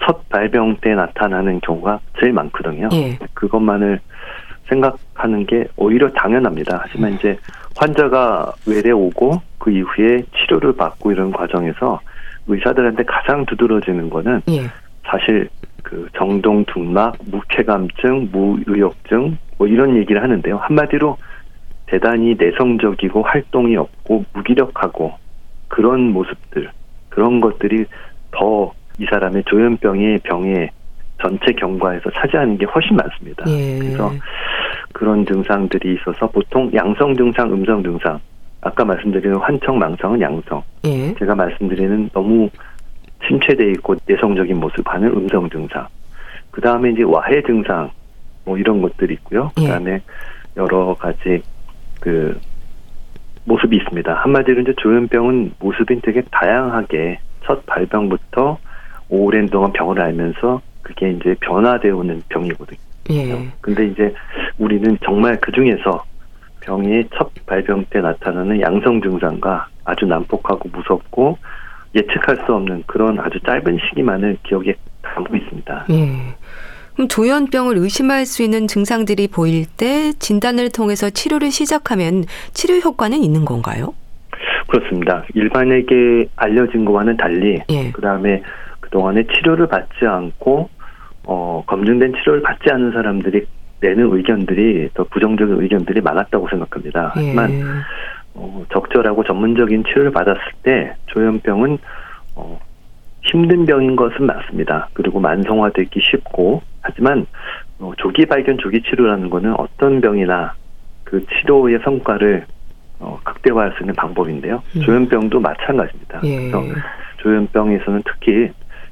첫 0.03 0.27
발병 0.29 0.77
때 0.81 0.95
나타나는 0.95 1.61
경우가 1.61 1.99
제일 2.19 2.33
많거든요. 2.33 2.89
예. 2.93 3.17
그것만을 3.33 3.99
생각하는 4.67 5.45
게 5.45 5.65
오히려 5.77 6.09
당연합니다. 6.11 6.81
하지만 6.83 7.13
이제 7.13 7.37
환자가 7.77 8.51
외래 8.67 8.91
오고 8.91 9.41
그 9.57 9.71
이후에 9.71 10.23
치료를 10.37 10.75
받고 10.75 11.11
이런 11.11 11.31
과정에서 11.31 11.99
의사들한테 12.47 13.03
가장 13.03 13.45
두드러지는 13.45 14.09
거는 14.09 14.41
예. 14.49 14.61
사실 15.05 15.49
그 15.83 16.07
정동 16.15 16.65
둔막, 16.65 17.15
무쾌감증, 17.31 18.29
무의욕증 18.31 19.37
뭐 19.57 19.67
이런 19.67 19.95
얘기를 19.95 20.21
하는데요. 20.21 20.57
한마디로 20.57 21.17
대단히 21.89 22.35
내성적이고 22.37 23.23
활동이 23.23 23.75
없고 23.75 24.25
무기력하고 24.33 25.13
그런 25.67 26.11
모습들 26.11 26.69
그런 27.09 27.41
것들이 27.41 27.85
더 28.31 28.73
이 28.99 29.05
사람의 29.05 29.43
조현병의 29.45 30.19
병의 30.23 30.69
전체 31.21 31.51
경과에서 31.53 32.09
차지하는 32.11 32.57
게 32.57 32.65
훨씬 32.65 32.95
많습니다. 32.95 33.45
예. 33.47 33.79
그래서 33.79 34.11
그런 34.93 35.25
증상들이 35.25 35.95
있어서 35.95 36.27
보통 36.27 36.69
양성 36.73 37.15
증상, 37.15 37.51
음성 37.51 37.81
증상 37.81 38.19
아까 38.61 38.83
말씀드리는 38.83 39.37
환청, 39.37 39.79
망상은 39.79 40.19
양성. 40.19 40.61
예. 40.85 41.13
제가 41.15 41.33
말씀드리는 41.33 42.09
너무 42.13 42.49
침체돼 43.25 43.71
있고 43.71 43.95
내성적인 44.05 44.57
모습 44.59 44.85
하는 44.85 45.09
음성 45.09 45.49
증상. 45.49 45.87
그 46.51 46.61
다음에 46.61 46.91
이제 46.91 47.03
와해 47.03 47.41
증상 47.43 47.89
뭐 48.43 48.57
이런 48.57 48.81
것들이 48.81 49.13
있고요. 49.15 49.51
예. 49.59 49.63
그 49.63 49.67
다음에 49.69 50.01
여러 50.57 50.93
가지 50.93 51.41
그 51.99 52.39
모습이 53.45 53.77
있습니다. 53.77 54.13
한마디로 54.13 54.61
이제 54.61 54.73
조현병은 54.77 55.53
모습이 55.59 56.01
되게 56.01 56.21
다양하게 56.31 57.19
첫 57.45 57.65
발병부터 57.65 58.57
오랜 59.09 59.47
동안 59.49 59.73
병을 59.73 59.99
앓면서 59.99 60.61
그게 60.81 61.11
이제 61.11 61.35
변화되어 61.41 61.95
오는 61.95 62.21
병이거든요. 62.29 62.79
예. 63.11 63.49
근데 63.61 63.87
이제 63.87 64.13
우리는 64.57 64.97
정말 65.03 65.39
그 65.41 65.51
중에서 65.51 66.03
병의 66.61 67.09
첫 67.15 67.31
발병 67.47 67.85
때 67.89 68.01
나타나는 68.01 68.61
양성 68.61 69.01
증상과 69.01 69.67
아주 69.83 70.05
난폭하고 70.05 70.69
무섭고 70.69 71.37
예측할 71.95 72.37
수 72.45 72.53
없는 72.53 72.83
그런 72.85 73.19
아주 73.19 73.39
짧은 73.39 73.79
시기만을 73.89 74.37
기억에 74.43 74.75
담고 75.01 75.35
있습니다. 75.35 75.85
예. 75.89 76.35
그럼 76.99 77.07
조현병을 77.07 77.77
의심할 77.77 78.25
수 78.25 78.43
있는 78.43 78.67
증상들이 78.67 79.29
보일 79.29 79.65
때 79.65 80.11
진단을 80.19 80.69
통해서 80.69 81.09
치료를 81.09 81.49
시작하면 81.49 82.25
치료 82.53 82.75
효과는 82.75 83.23
있는 83.23 83.45
건가요? 83.45 83.93
그렇습니다. 84.67 85.23
일반에게 85.33 86.27
알려진 86.35 86.83
것과는 86.83 87.15
달리 87.15 87.61
예. 87.69 87.91
그 87.93 88.01
다음에 88.01 88.43
그동안에 88.81 89.23
치료를 89.33 89.67
받지 89.67 90.05
않고 90.05 90.69
어, 91.23 91.63
검증된 91.67 92.15
치료를 92.15 92.41
받지 92.41 92.69
않은 92.69 92.91
사람들이 92.91 93.45
내는 93.79 94.13
의견들이 94.17 94.89
더 94.93 95.05
부정적인 95.05 95.61
의견들이 95.61 96.01
많았다고 96.01 96.49
생각합니다. 96.49 97.13
예. 97.15 97.27
하지만 97.27 97.83
어, 98.33 98.65
적절하고 98.73 99.23
전문적인 99.23 99.85
치료를 99.85 100.11
받았을 100.11 100.41
때 100.63 100.95
조현병은 101.05 101.77
어, 102.35 102.59
힘든 103.31 103.65
병인 103.65 103.95
것은 103.95 104.25
맞습니다. 104.25 104.89
그리고 104.93 105.19
만성화되기 105.19 105.99
쉽고 106.01 106.61
하지만 106.81 107.25
어, 107.79 107.91
조기 107.97 108.25
발견, 108.25 108.57
조기 108.57 108.81
치료라는 108.81 109.29
것은 109.29 109.53
어떤 109.57 110.01
병이나 110.01 110.53
그 111.03 111.25
치료의 111.27 111.79
성과를 111.83 112.45
어, 112.99 113.19
극대화할 113.23 113.73
수 113.77 113.83
있는 113.83 113.95
방법인데요. 113.95 114.61
음. 114.75 114.81
조현병도 114.81 115.39
마찬가지입니다. 115.39 116.21
예. 116.23 116.51
그래서 116.51 116.63
조현병에서는 117.17 118.03
특히 118.05 118.51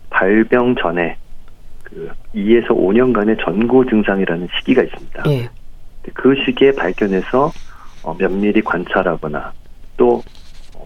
발병 0.10 0.76
전에 0.76 1.18
그 1.84 2.10
2에서 2.34 2.68
5년간의 2.70 3.44
전고 3.44 3.86
증상이라는 3.90 4.48
시기가 4.60 4.84
있습니다. 4.84 5.24
예. 5.28 5.50
그 6.14 6.36
시기에 6.46 6.72
발견해서 6.72 7.52
어, 8.04 8.16
면밀히 8.18 8.62
관찰하거나 8.62 9.52
또 9.98 10.16
어, 10.18 10.22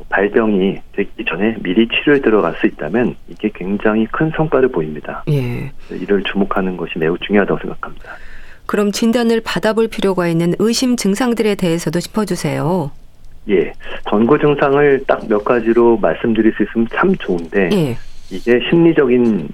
발병이 0.09 0.81
되기 0.93 1.25
전에 1.25 1.55
미리 1.61 1.87
치료에 1.87 2.19
들어갈 2.21 2.55
수 2.55 2.67
있다면 2.67 3.15
이게 3.27 3.49
굉장히 3.53 4.05
큰 4.11 4.31
성과를 4.35 4.69
보입니다. 4.69 5.23
예. 5.29 5.71
이를 5.91 6.23
주목하는 6.23 6.77
것이 6.77 6.97
매우 6.97 7.17
중요하다고 7.17 7.59
생각합니다. 7.59 8.11
그럼 8.65 8.91
진단을 8.91 9.41
받아볼 9.43 9.87
필요가 9.87 10.27
있는 10.27 10.53
의심 10.59 10.95
증상들에 10.95 11.55
대해서도 11.55 11.99
짚어주세요. 11.99 12.91
예, 13.49 13.73
전고 14.09 14.37
증상을 14.37 15.03
딱 15.07 15.27
몇 15.27 15.43
가지로 15.43 15.97
말씀드릴 15.97 16.53
수 16.53 16.63
있으면 16.63 16.87
참 16.93 17.15
좋은데 17.15 17.69
예. 17.73 17.97
이게 18.29 18.59
심리적인 18.69 19.49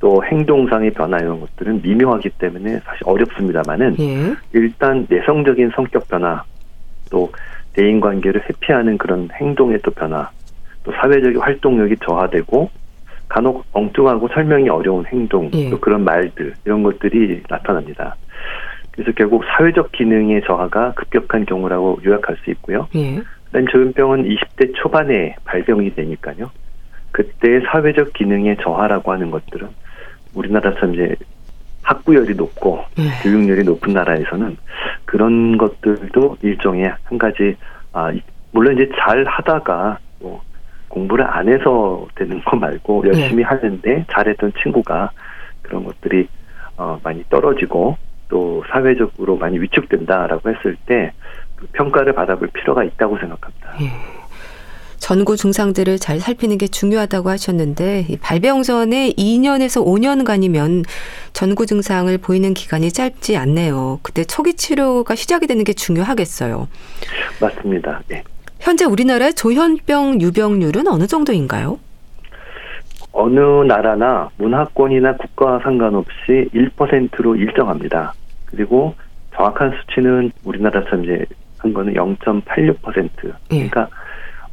또 0.00 0.22
행동상의 0.24 0.92
변화 0.92 1.18
이런 1.18 1.40
것들은 1.40 1.82
미묘하기 1.82 2.30
때문에 2.38 2.80
사실 2.84 3.02
어렵습니다만은 3.04 3.96
예. 4.00 4.34
일단 4.52 5.06
내성적인 5.08 5.72
성격 5.74 6.06
변화, 6.08 6.42
또 7.10 7.30
대인 7.74 8.00
관계를 8.00 8.42
회피하는 8.48 8.98
그런 8.98 9.28
행동의 9.32 9.80
또 9.82 9.90
변화, 9.90 10.30
또 10.82 10.92
사회적인 10.92 11.40
활동력이 11.40 11.96
저하되고 12.04 12.70
간혹 13.28 13.64
엉뚱하고 13.72 14.28
설명이 14.28 14.68
어려운 14.68 15.04
행동, 15.06 15.50
예. 15.54 15.70
또 15.70 15.78
그런 15.80 16.04
말들 16.04 16.54
이런 16.64 16.82
것들이 16.82 17.42
나타납니다. 17.48 18.16
그래서 18.92 19.10
결국 19.16 19.44
사회적 19.44 19.90
기능의 19.92 20.42
저하가 20.46 20.92
급격한 20.92 21.46
경우라고 21.46 22.00
요약할 22.04 22.36
수 22.44 22.50
있고요. 22.50 22.86
예. 22.94 23.20
그다음 23.46 23.66
조현병은 23.66 24.24
20대 24.24 24.72
초반에 24.76 25.36
발병이 25.44 25.94
되니까요. 25.94 26.50
그때 27.10 27.60
사회적 27.70 28.12
기능의 28.12 28.58
저하라고 28.62 29.12
하는 29.12 29.30
것들은 29.30 29.68
우리나라처럼 30.34 30.94
이제 30.94 31.16
학구열이 31.84 32.34
높고 32.34 32.84
예. 32.98 33.02
교육열이 33.22 33.62
높은 33.64 33.92
나라에서는 33.92 34.56
그런 35.04 35.56
것들도 35.58 36.38
일종의 36.42 36.92
한 37.04 37.18
가지 37.18 37.56
아 37.92 38.10
이- 38.10 38.20
물론 38.52 38.74
이제 38.74 38.88
잘 38.98 39.24
하다가 39.24 39.98
뭐 40.20 40.42
공부를 40.88 41.24
안 41.28 41.48
해서 41.48 42.06
되는 42.14 42.42
거 42.44 42.56
말고 42.56 43.04
열심히 43.06 43.42
하는데 43.42 44.04
잘했던 44.10 44.52
친구가 44.62 45.10
그런 45.62 45.84
것들이 45.84 46.26
어 46.76 46.98
많이 47.02 47.22
떨어지고 47.30 47.96
또 48.28 48.64
사회적으로 48.70 49.36
많이 49.36 49.58
위축된다라고 49.60 50.50
했을 50.50 50.76
때그 50.86 51.66
평가를 51.72 52.12
받아볼 52.14 52.48
필요가 52.48 52.82
있다고 52.84 53.18
생각합니다. 53.18 53.74
예. 53.80 53.86
전구 55.04 55.36
증상들을 55.36 55.98
잘 55.98 56.18
살피는 56.18 56.56
게 56.56 56.66
중요하다고 56.66 57.28
하셨는데 57.28 58.06
이 58.08 58.16
발병 58.16 58.62
전에 58.62 59.10
2년에서 59.10 59.84
5년간이면 59.84 60.86
전구 61.34 61.66
증상을 61.66 62.16
보이는 62.16 62.54
기간이 62.54 62.90
짧지 62.90 63.36
않네요. 63.36 63.98
그때 64.00 64.24
초기 64.24 64.54
치료가 64.54 65.14
시작이 65.14 65.46
되는 65.46 65.62
게 65.62 65.74
중요하겠어요. 65.74 66.68
맞습니다. 67.38 68.00
예. 68.12 68.22
현재 68.60 68.86
우리나라의 68.86 69.34
조현병 69.34 70.22
유병률은 70.22 70.88
어느 70.88 71.06
정도인가요? 71.06 71.78
어느 73.12 73.38
나라나 73.66 74.30
문화권이나 74.38 75.18
국가와 75.18 75.60
상관없이 75.64 76.48
1%로 76.54 77.36
일정합니다. 77.36 78.14
그리고 78.46 78.94
정확한 79.36 79.70
수치는 79.70 80.32
우리나라처럼 80.44 81.04
이제 81.04 81.26
한 81.58 81.74
거는 81.74 81.92
0.86%. 81.92 83.10
예. 83.52 83.68
그러니까 83.68 83.88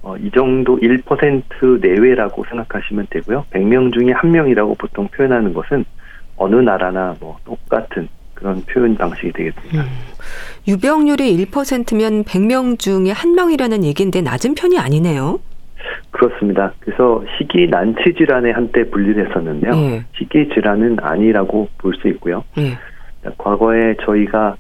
어, 0.04 0.18
이 0.18 0.32
정도 0.32 0.80
1% 0.80 1.80
내외라고 1.82 2.44
생각하시면 2.50 3.08
되고요. 3.10 3.46
100명 3.52 3.94
중에 3.94 4.12
한 4.14 4.32
명이라고 4.32 4.76
보통 4.76 5.08
표현하는 5.10 5.54
것은 5.54 5.86
어느 6.38 6.56
나라나 6.56 7.16
뭐 7.20 7.38
똑같은 7.46 8.08
그런 8.34 8.64
표현 8.66 8.96
방식이 8.96 9.32
되겠습니다. 9.32 9.84
유병률이 10.68 11.46
1%면 11.46 12.24
100명 12.24 12.80
중에 12.80 13.12
한 13.12 13.36
명이라는 13.36 13.84
얘기인데 13.84 14.22
낮은 14.22 14.56
편이 14.56 14.80
아니네요. 14.80 15.40
그렇습니다. 16.10 16.74
그래서 16.80 17.24
희귀 17.38 17.68
난치 17.70 18.16
질환에 18.18 18.52
한때 18.52 18.90
분리를 18.90 19.28
했었는데요. 19.28 19.72
예. 19.76 20.06
희귀 20.14 20.50
질환은 20.54 20.98
아니라고 21.02 21.70
볼 21.78 21.94
수 22.02 22.08
있고요. 22.10 22.44
예. 22.58 22.78
과거에 23.38 23.96
저희가 24.04 24.56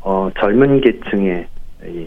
어, 0.00 0.30
젊은 0.38 0.80
계층의 0.82 1.46
이 1.86 2.06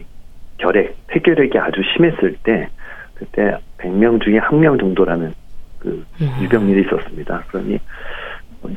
결핵, 0.59 0.95
폐결핵이 1.07 1.57
아주 1.57 1.81
심했을 1.93 2.35
때 2.43 2.67
그때 3.15 3.57
100명 3.79 4.21
중에 4.23 4.37
한명 4.37 4.77
정도라는 4.77 5.33
그 5.79 6.05
음. 6.21 6.37
유병률이 6.41 6.85
있었습니다. 6.85 7.43
그러니 7.47 7.79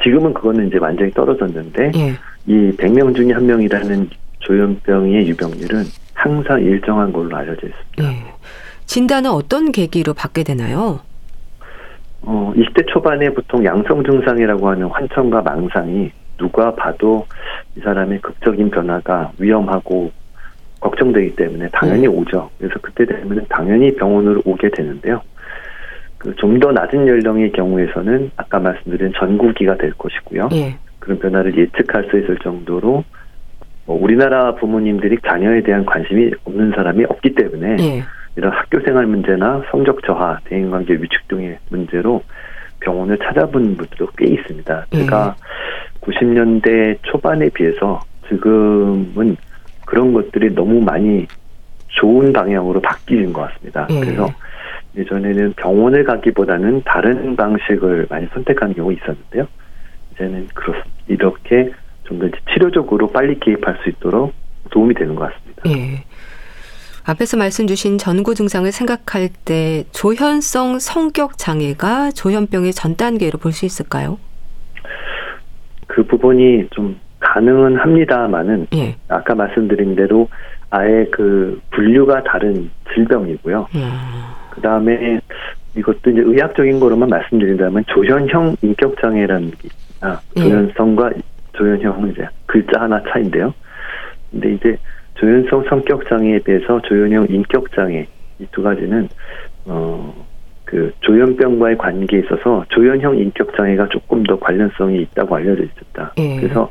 지금은 0.03 0.33
그거는 0.33 0.69
이제 0.69 0.79
완전히 0.79 1.11
떨어졌는데 1.11 1.93
예. 1.97 2.13
이 2.47 2.73
100명 2.77 3.15
중에 3.15 3.33
한 3.33 3.47
명이라는 3.47 4.09
조현병의 4.39 5.29
유병률은 5.29 5.85
항상 6.15 6.61
일정한 6.61 7.13
걸로 7.13 7.37
알려져 7.37 7.67
있습니다. 7.67 8.05
예. 8.05 8.33
진단은 8.87 9.31
어떤 9.31 9.73
계기로 9.73 10.15
받게 10.15 10.45
되나요? 10.45 11.01
어, 12.23 12.53
20대 12.57 12.87
초반에 12.89 13.31
보통 13.31 13.65
양성 13.65 14.05
증상이라고 14.05 14.69
하는 14.69 14.87
환청과 14.87 15.43
망상이 15.43 16.11
누가 16.39 16.75
봐도 16.75 17.27
이 17.77 17.81
사람의 17.81 18.21
극적인 18.21 18.71
변화가 18.71 19.33
위험하고 19.39 20.13
걱정되기 20.83 21.37
때문에 21.37 21.69
당연히 21.73 22.07
오죠. 22.07 22.51
그래서 22.59 22.75
그때 22.83 23.07
되면 23.07 23.47
당연히 23.49 23.95
병원으로 23.95 24.43
오게 24.45 24.71
되는데요. 24.71 25.23
그 26.19 26.35
좀 26.37 26.59
더 26.61 26.71
낮은 26.71 27.09
연령의 27.09 27.51
경우에서는 27.53 28.31
아까 28.37 28.61
말씀드린 28.61 29.13
전구기가 29.19 29.77
될 29.77 29.93
것이고요. 29.95 30.51
예. 30.53 30.77
그런 31.01 31.19
변화를 31.19 31.57
예측할 31.57 32.05
수 32.11 32.19
있을 32.19 32.37
정도로 32.39 33.03
뭐 33.87 34.01
우리나라 34.01 34.55
부모님들이 34.55 35.19
자녀에 35.27 35.63
대한 35.63 35.85
관심이 35.85 36.31
없는 36.45 36.73
사람이 36.77 37.05
없기 37.09 37.35
때문에 37.35 37.77
예. 37.81 38.03
이런 38.37 38.53
학교 38.53 38.81
생활 38.81 39.07
문제나 39.07 39.65
성적 39.71 40.03
저하, 40.05 40.39
대인관계 40.45 40.95
위축 40.95 41.27
등의 41.29 41.59
문제로 41.71 42.23
병원을 42.81 43.19
찾아본 43.19 43.77
분들도 43.77 44.07
꽤 44.17 44.27
있습니다. 44.27 44.87
제가 44.93 45.35
90년대 46.01 46.99
초반에 47.03 47.49
비해서 47.51 48.01
지금은 48.29 49.37
그런 49.93 50.15
것들이 50.15 50.55
너무 50.55 50.81
많이 50.81 51.27
좋은 51.89 52.33
방향으로 52.33 52.81
바뀌는 52.81 53.35
것 53.35 53.43
같습니다. 53.43 53.87
예. 53.91 54.01
그래서 54.01 54.27
예전에는 54.97 55.53
병원을 55.53 56.05
가기보다는 56.05 56.81
다른 56.87 57.37
방식을 57.37 58.07
많이 58.09 58.27
선택하는 58.33 58.75
경우가 58.75 58.95
있었는데요. 58.95 59.47
이제는 60.15 60.49
그렇습니다. 60.55 60.91
이렇게 61.09 61.73
좀 62.05 62.19
더 62.21 62.29
치료적으로 62.51 63.09
빨리 63.09 63.39
개입할 63.39 63.81
수 63.83 63.91
있도록 63.91 64.33
도움이 64.71 64.95
되는 64.95 65.15
것 65.15 65.31
같습니다. 65.31 65.63
예. 65.69 66.05
앞에서 67.05 67.37
말씀 67.37 67.67
주신 67.67 67.99
전구 67.99 68.35
증상을 68.35 68.71
생각할 68.73 69.29
때 69.45 69.85
조현성 69.93 70.79
성격 70.79 71.37
장애가 71.37 72.13
조현병의 72.13 72.73
전 72.73 72.97
단계로 72.97 73.39
볼 73.39 73.53
수 73.53 73.67
있을까요? 73.67 74.19
그 75.87 76.03
부분이 76.05 76.69
좀 76.71 76.99
가능은 77.23 77.77
합니다만은 77.77 78.67
예. 78.75 78.95
아까 79.09 79.35
말씀드린 79.35 79.95
대로 79.95 80.29
아예 80.71 81.07
그 81.11 81.61
분류가 81.71 82.23
다른 82.25 82.71
질병이고요. 82.93 83.69
음. 83.75 83.91
그 84.51 84.61
다음에 84.61 85.21
이것도 85.77 86.11
이제 86.11 86.21
의학적인 86.21 86.79
거로만 86.81 87.09
말씀드린다면 87.09 87.85
조현형 87.87 88.57
인격 88.63 89.01
장애라는 89.01 89.51
게 89.53 89.57
있습니다. 89.69 90.21
예. 90.37 90.41
조현성과 90.43 91.13
조현형은 91.55 92.11
이제 92.13 92.29
글자 92.47 92.81
하나 92.83 93.03
차인데요. 93.11 93.55
근데 94.31 94.53
이제 94.55 94.77
조현성 95.15 95.65
성격 95.69 96.09
장애에 96.09 96.41
비해서 96.41 96.81
조현형 96.83 97.27
인격 97.31 97.73
장애 97.73 98.07
이 98.41 98.47
두 98.51 98.63
가지는 98.63 99.09
어 99.67 100.13
그 100.73 100.91
조현병과의 101.01 101.77
관계에 101.77 102.21
있어서 102.21 102.65
조현형 102.71 103.19
인격 103.19 103.55
장애가 103.55 103.89
조금 103.91 104.23
더 104.23 104.39
관련성이 104.39 105.03
있다고 105.03 105.37
알려져 105.37 105.65
있습니다. 105.65 106.15
예. 106.17 106.41
그래서 106.41 106.71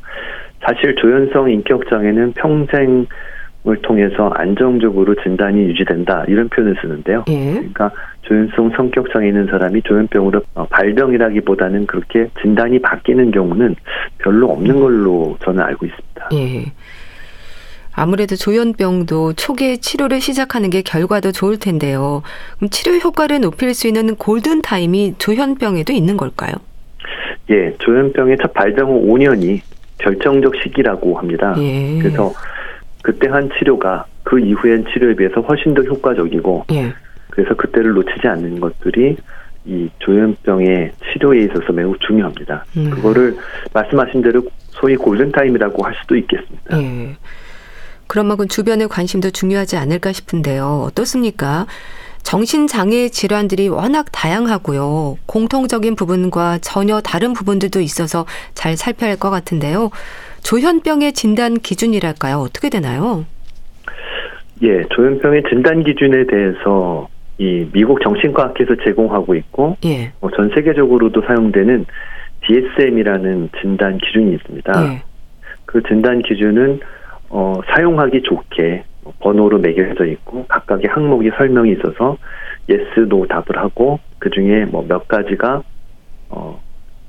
사실 0.60 0.96
조현성 0.96 1.52
인격 1.52 1.88
장애는 1.88 2.34
평생을 2.34 3.78
통해서 3.84 4.30
안정적으로 4.30 5.14
진단이 5.22 5.66
유지된다 5.66 6.26
이런 6.28 6.50
표현을 6.50 6.78
쓰는데요. 6.82 7.26
예. 7.30 7.52
그러니까 7.52 7.92
조현성 8.24 8.72
성격 8.76 9.14
장애 9.14 9.28
있는 9.28 9.46
사람이 9.46 9.84
조현병으로 9.84 10.42
어, 10.56 10.66
발병이라기보다는 10.72 11.86
그렇게 11.86 12.28
진단이 12.42 12.80
바뀌는 12.80 13.30
경우는 13.30 13.76
별로 14.18 14.50
없는 14.50 14.80
걸로 14.80 15.38
저는 15.42 15.62
알고 15.62 15.86
있습니다. 15.86 16.30
예. 16.34 16.66
아무래도 17.94 18.36
조현병도 18.36 19.34
초기에 19.34 19.78
치료를 19.78 20.22
시작하는 20.22 20.70
게 20.70 20.82
결과도 20.82 21.32
좋을 21.32 21.58
텐데요. 21.60 22.24
그럼 22.58 22.70
치료 22.70 22.98
효과를 22.98 23.42
높일 23.42 23.74
수 23.74 23.88
있는 23.88 24.16
골든 24.16 24.62
타임이 24.62 25.16
조현병에도 25.18 25.94
있는 25.94 26.18
걸까요? 26.18 26.54
예, 27.50 27.76
조현병의 27.80 28.38
첫 28.42 28.54
발병 28.54 28.90
후 28.90 29.08
5년이 29.08 29.62
결정적 29.98 30.54
시기라고 30.64 31.18
합니다. 31.18 31.54
예. 31.58 32.00
그래서 32.00 32.34
그때 33.04 33.28
한 33.28 33.50
치료가 33.58 34.06
그 34.24 34.40
이후엔 34.40 34.86
치료에 34.94 35.16
비해서 35.16 35.42
훨씬 35.42 35.74
더 35.74 35.82
효과적이고 35.84 36.66
예. 36.72 36.94
그래서 37.30 37.56
그때를 37.56 37.92
놓치지 37.92 38.28
않는 38.28 38.60
것들이 38.60 39.18
이 39.66 39.90
조현병의 40.00 40.92
치료에 41.12 41.44
있어서 41.44 41.72
매우 41.74 41.96
중요합니다. 42.00 42.66
음. 42.78 42.90
그거를 42.90 43.38
말씀하신 43.74 44.22
대로 44.22 44.44
소위 44.70 44.96
골든타임이라고 44.96 45.84
할 45.84 45.94
수도 46.02 46.16
있겠습니다. 46.16 46.82
예. 46.82 47.16
그런 48.12 48.26
만큼 48.26 48.50
주변의 48.50 48.90
관심도 48.90 49.30
중요하지 49.30 49.78
않을까 49.78 50.12
싶은데요. 50.12 50.84
어떻습니까? 50.86 51.66
정신장애 52.24 53.08
질환들이 53.08 53.70
워낙 53.70 54.08
다양하고요. 54.12 55.16
공통적인 55.26 55.96
부분과 55.96 56.58
전혀 56.58 57.00
다른 57.00 57.32
부분들도 57.32 57.80
있어서 57.80 58.26
잘 58.54 58.76
살펴야 58.76 59.12
할 59.12 59.18
것 59.18 59.30
같은데요. 59.30 59.92
조현병의 60.44 61.14
진단 61.14 61.54
기준이랄까요? 61.54 62.40
어떻게 62.40 62.68
되나요? 62.70 63.24
예, 64.62 64.84
조현병의 64.90 65.44
진단 65.50 65.82
기준에 65.82 66.26
대해서 66.26 67.08
이 67.38 67.66
미국 67.72 68.02
정신과학회에서 68.04 68.76
제공하고 68.84 69.36
있고 69.36 69.78
예. 69.86 70.12
어, 70.20 70.30
전 70.36 70.52
세계적으로도 70.54 71.22
사용되는 71.22 71.86
DSM이라는 72.46 73.52
진단 73.62 74.00
기준이 74.00 74.34
있습니다. 74.36 74.94
예. 74.96 75.04
그 75.66 75.82
진단 75.88 76.22
기준은 76.22 76.82
어, 77.34 77.60
사용하기 77.74 78.24
좋게 78.24 78.84
번호로 79.20 79.58
매겨져 79.60 80.06
있고 80.06 80.46
각각의 80.48 80.88
항목이 80.90 81.32
설명이 81.38 81.72
있어서 81.72 82.18
yes, 82.70 83.00
no 83.00 83.26
답을 83.28 83.58
하고 83.58 84.00
그 84.20 84.30
중에 84.30 84.66
뭐 84.66 84.84
몇 84.88 85.08
가지가 85.08 85.64
어, 86.30 86.62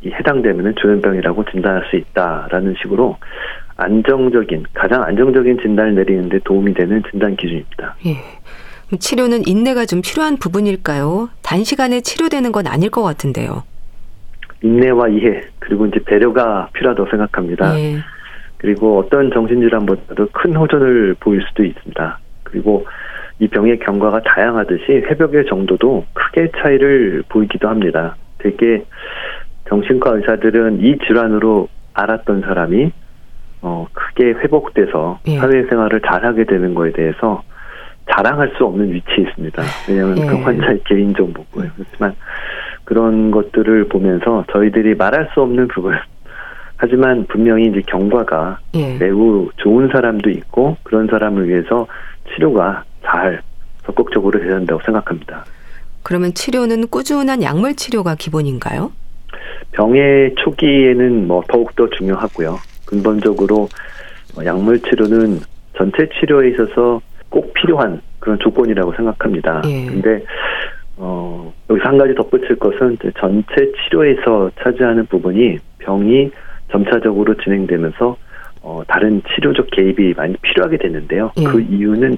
이 0.02 0.10
해당되면은 0.10 0.74
조현병이라고 0.76 1.44
진단할 1.50 1.84
수 1.90 1.96
있다라는 1.96 2.74
식으로 2.82 3.16
안정적인 3.76 4.64
가장 4.74 5.02
안정적인 5.02 5.58
진단을 5.60 5.94
내리는데 5.96 6.38
도움이 6.44 6.74
되는 6.74 7.02
진단 7.10 7.36
기준입니다. 7.36 7.96
예. 8.06 8.16
그럼 8.86 8.98
치료는 8.98 9.46
인내가 9.46 9.86
좀 9.86 10.02
필요한 10.02 10.36
부분일까요? 10.36 11.30
단시간에 11.42 12.00
치료되는 12.00 12.52
건 12.52 12.66
아닐 12.66 12.90
것 12.90 13.02
같은데요. 13.02 13.64
인내와 14.62 15.08
이해 15.08 15.42
그리고 15.58 15.86
이제 15.86 15.98
배려가 16.04 16.68
필요하다고 16.74 17.10
생각합니다. 17.10 17.78
예. 17.78 17.96
그리고 18.62 19.00
어떤 19.00 19.30
정신질환보다도 19.32 20.28
큰 20.32 20.54
호전을 20.56 21.16
보일 21.18 21.42
수도 21.42 21.64
있습니다. 21.64 22.18
그리고 22.44 22.86
이 23.40 23.48
병의 23.48 23.80
경과가 23.80 24.22
다양하듯이 24.22 25.02
회복의 25.10 25.46
정도도 25.46 26.06
크게 26.12 26.52
차이를 26.56 27.24
보이기도 27.28 27.68
합니다. 27.68 28.14
되게 28.38 28.84
정신과 29.68 30.10
의사들은 30.12 30.80
이 30.80 30.96
질환으로 30.98 31.68
알았던 31.94 32.42
사람이 32.42 32.92
어, 33.62 33.86
크게 33.92 34.30
회복돼서 34.30 35.18
예. 35.26 35.38
사회생활을 35.38 36.00
잘하게 36.00 36.44
되는 36.44 36.74
거에 36.74 36.92
대해서 36.92 37.42
자랑할 38.10 38.52
수 38.56 38.64
없는 38.64 38.92
위치에 38.92 39.24
있습니다. 39.24 39.62
왜냐하면 39.88 40.18
예. 40.18 40.26
그 40.26 40.36
환자의 40.36 40.80
개인 40.84 41.14
정보고요. 41.14 41.68
그렇지만 41.74 42.14
그런 42.84 43.30
것들을 43.32 43.88
보면서 43.88 44.44
저희들이 44.52 44.94
말할 44.94 45.30
수 45.34 45.42
없는 45.42 45.68
부분 45.68 45.94
하지만 46.82 47.24
분명히 47.28 47.68
이제 47.68 47.80
경과가 47.86 48.58
예. 48.74 48.98
매우 48.98 49.48
좋은 49.58 49.88
사람도 49.92 50.30
있고 50.30 50.76
그런 50.82 51.06
사람을 51.06 51.48
위해서 51.48 51.86
치료가 52.34 52.82
잘 53.04 53.40
적극적으로 53.86 54.40
돼야 54.40 54.56
한다고 54.56 54.80
생각합니다. 54.84 55.44
그러면 56.02 56.34
치료는 56.34 56.88
꾸준한 56.88 57.40
약물 57.44 57.76
치료가 57.76 58.16
기본인가요? 58.16 58.90
병의 59.70 60.34
초기에는 60.38 61.28
뭐 61.28 61.44
더욱더 61.46 61.88
중요하고요. 61.88 62.58
근본적으로 62.84 63.68
어, 64.36 64.44
약물 64.44 64.80
치료는 64.80 65.38
전체 65.76 66.08
치료에 66.18 66.50
있어서 66.50 67.00
꼭 67.28 67.54
필요한 67.54 68.00
그런 68.18 68.40
조건이라고 68.40 68.92
생각합니다. 68.94 69.62
예. 69.66 69.86
근데 69.86 70.24
어, 70.96 71.52
여기서 71.70 71.88
한 71.88 71.96
가지 71.96 72.12
덧붙일 72.16 72.56
것은 72.56 72.98
전체 73.20 73.70
치료에서 73.84 74.50
차지하는 74.60 75.06
부분이 75.06 75.58
병이 75.78 76.32
점차적으로 76.72 77.34
진행되면서 77.36 78.16
어, 78.62 78.82
다른 78.88 79.22
치료적 79.34 79.70
개입이 79.70 80.14
많이 80.16 80.36
필요하게 80.36 80.78
되는데요. 80.78 81.32
예. 81.38 81.44
그 81.44 81.60
이유는 81.60 82.16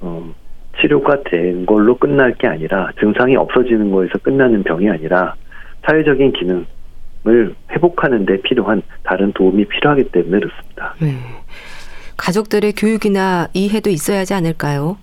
어, 0.00 0.34
치료가 0.80 1.22
된 1.24 1.66
걸로 1.66 1.96
끝날 1.96 2.34
게 2.34 2.48
아니라 2.48 2.90
증상이 2.98 3.36
없어지는 3.36 3.90
거에서 3.90 4.18
끝나는 4.18 4.62
병이 4.62 4.88
아니라 4.90 5.34
사회적인 5.86 6.32
기능을 6.32 7.54
회복하는 7.70 8.24
데 8.24 8.40
필요한 8.40 8.82
다른 9.02 9.32
도움이 9.32 9.66
필요하기 9.66 10.04
때문에 10.04 10.40
그렇습니다. 10.40 10.94
네. 11.00 11.14
가족들의 12.16 12.72
교육이나 12.72 13.48
이해도 13.52 13.90
있어야 13.90 14.20
하지 14.20 14.34
않을까요? 14.34 14.96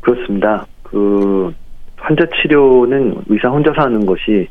그렇습니다. 0.00 0.66
그 0.82 1.52
환자 1.96 2.24
치료는 2.40 3.22
의사 3.28 3.48
혼자서 3.48 3.82
하는 3.82 4.04
것이 4.04 4.48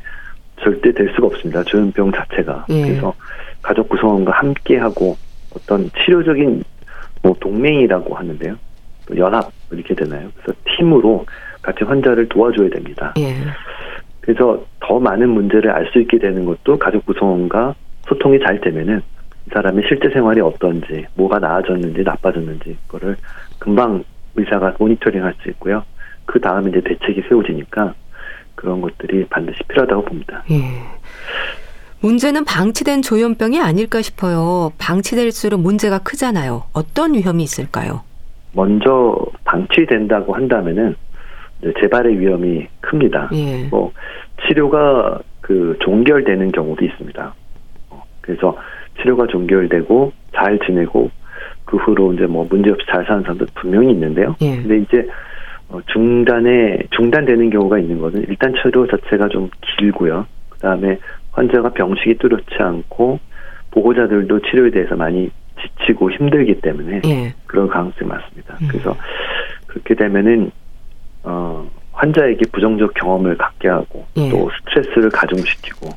절대 0.62 0.92
될 0.92 1.12
수가 1.14 1.28
없습니다. 1.28 1.62
조현병 1.64 2.12
자체가. 2.12 2.66
예. 2.70 2.82
그래서 2.82 3.14
가족 3.62 3.88
구성원과 3.88 4.32
함께하고 4.32 5.16
어떤 5.54 5.90
치료적인 6.04 6.62
뭐 7.22 7.34
동맹이라고 7.40 8.14
하는데요. 8.14 8.56
연합 9.16 9.50
이렇게 9.70 9.94
되나요? 9.94 10.28
그래서 10.36 10.58
팀으로 10.64 11.24
같이 11.62 11.84
환자를 11.84 12.28
도와줘야 12.28 12.68
됩니다. 12.70 13.14
예. 13.18 13.34
그래서 14.20 14.62
더 14.80 14.98
많은 15.00 15.28
문제를 15.30 15.70
알 15.70 15.86
수 15.92 15.98
있게 16.00 16.18
되는 16.18 16.44
것도 16.44 16.78
가족 16.78 17.04
구성원과 17.06 17.74
소통이 18.08 18.38
잘 18.40 18.60
되면은 18.60 19.00
이 19.46 19.50
사람의 19.52 19.84
실제 19.88 20.10
생활이 20.10 20.40
어떤지, 20.40 21.06
뭐가 21.14 21.38
나아졌는지 21.38 22.02
나빠졌는지 22.02 22.76
그거를 22.86 23.16
금방 23.58 24.04
의사가 24.36 24.74
모니터링 24.78 25.24
할 25.24 25.34
수 25.42 25.48
있고요. 25.50 25.82
그 26.26 26.38
다음에 26.40 26.70
이제 26.70 26.80
대책이 26.82 27.22
세워지니까 27.28 27.94
그런 28.58 28.80
것들이 28.80 29.24
반드시 29.26 29.58
필요하다고 29.68 30.02
봅니다. 30.02 30.42
예. 30.50 30.56
문제는 32.00 32.44
방치된 32.44 33.02
조현병이 33.02 33.60
아닐까 33.60 34.02
싶어요. 34.02 34.72
방치될수록 34.78 35.60
문제가 35.60 35.98
크잖아요. 35.98 36.64
어떤 36.72 37.14
위험이 37.14 37.44
있을까요? 37.44 38.02
먼저 38.52 39.16
방치된다고 39.44 40.34
한다면은 40.34 40.96
재발의 41.80 42.18
위험이 42.18 42.66
큽니다. 42.80 43.30
예. 43.32 43.68
뭐 43.70 43.92
치료가 44.46 45.20
그 45.40 45.76
종결되는 45.80 46.50
경우도 46.50 46.84
있습니다. 46.84 47.34
어, 47.90 48.04
그래서 48.20 48.56
치료가 49.00 49.26
종결되고 49.28 50.12
잘 50.34 50.58
지내고 50.66 51.10
그 51.64 51.76
후로 51.76 52.12
이제 52.14 52.26
뭐 52.26 52.46
문제 52.48 52.70
없이 52.70 52.84
잘 52.90 53.04
사는 53.06 53.22
사람도 53.22 53.46
분명히 53.54 53.92
있는데요. 53.92 54.34
예. 54.40 54.56
근데 54.56 54.78
이제 54.78 54.98
어, 55.00 55.27
중단에 55.92 56.78
중단되는 56.90 57.50
경우가 57.50 57.78
있는 57.78 57.98
것은 58.00 58.24
일단 58.28 58.54
치료 58.62 58.86
자체가 58.86 59.28
좀 59.28 59.50
길고요. 59.60 60.26
그다음에 60.48 60.98
환자가 61.32 61.70
병식이 61.70 62.18
뚜렷지 62.18 62.56
않고 62.58 63.20
보호자들도 63.70 64.40
치료에 64.42 64.70
대해서 64.70 64.96
많이 64.96 65.30
지치고 65.60 66.10
힘들기 66.10 66.60
때문에 66.60 67.02
예. 67.04 67.34
그런 67.46 67.68
가능성이 67.68 68.08
많습니다. 68.08 68.56
음. 68.62 68.68
그래서 68.70 68.96
그렇게 69.66 69.94
되면은 69.94 70.50
어 71.24 71.68
환자에게 71.92 72.42
부정적 72.52 72.94
경험을 72.94 73.36
갖게 73.36 73.68
하고 73.68 74.06
예. 74.16 74.30
또 74.30 74.50
스트레스를 74.58 75.10
가중시키고 75.10 75.88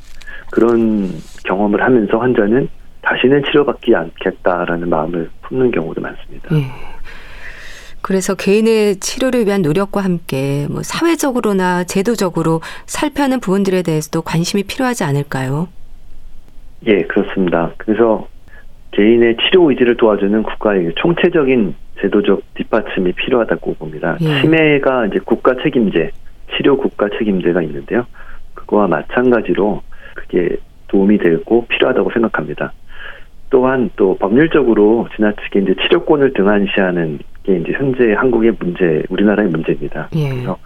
그런 0.51 1.09
경험을 1.45 1.81
하면서 1.81 2.17
환자는 2.17 2.67
다시는 3.01 3.43
치료받지 3.45 3.95
않겠다라는 3.95 4.89
마음을 4.89 5.29
품는 5.43 5.71
경우도 5.71 6.01
많습니다. 6.01 6.55
예. 6.55 6.65
그래서 8.01 8.35
개인의 8.35 8.97
치료를 8.97 9.45
위한 9.45 9.61
노력과 9.61 10.01
함께 10.01 10.67
뭐 10.69 10.81
사회적으로나 10.83 11.83
제도적으로 11.83 12.61
살펴는 12.85 13.39
부분들에 13.39 13.83
대해서도 13.83 14.21
관심이 14.23 14.63
필요하지 14.63 15.03
않을까요? 15.03 15.67
예, 16.87 17.03
그렇습니다. 17.03 17.71
그래서 17.77 18.27
개인의 18.91 19.37
치료 19.37 19.69
의지를 19.69 19.97
도와주는 19.97 20.43
국가의 20.43 20.93
총체적인 20.95 21.75
제도적 22.01 22.41
뒷받침이 22.55 23.13
필요하다고 23.13 23.75
봅니다. 23.75 24.17
예. 24.21 24.41
치매가 24.41 25.07
이제 25.07 25.19
국가 25.23 25.55
책임제, 25.61 26.11
치료 26.55 26.77
국가 26.77 27.07
책임제가 27.17 27.61
있는데요. 27.61 28.05
그거와 28.55 28.87
마찬가지로 28.87 29.81
그게 30.15 30.57
도움이 30.87 31.19
되고 31.19 31.65
필요하다고 31.67 32.11
생각합니다. 32.11 32.73
또한 33.51 33.89
또 33.97 34.17
법률적으로 34.17 35.07
지나치게 35.15 35.59
이제 35.59 35.75
치료권을 35.83 36.33
등한시하는 36.33 37.19
게 37.43 37.57
이제 37.57 37.73
현재 37.73 38.13
한국의 38.13 38.53
문제, 38.57 39.03
우리나라의 39.09 39.49
문제입니다. 39.49 40.09
예. 40.15 40.29
그래서 40.29 40.57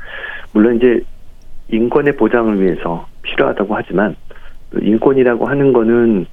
물론 0.53 0.77
이제 0.77 1.01
인권의 1.69 2.15
보장을 2.15 2.61
위해서 2.61 3.07
필요하다고 3.23 3.75
하지만 3.75 4.15
인권이라고 4.79 5.47
하는 5.47 5.73
거는 5.73 6.27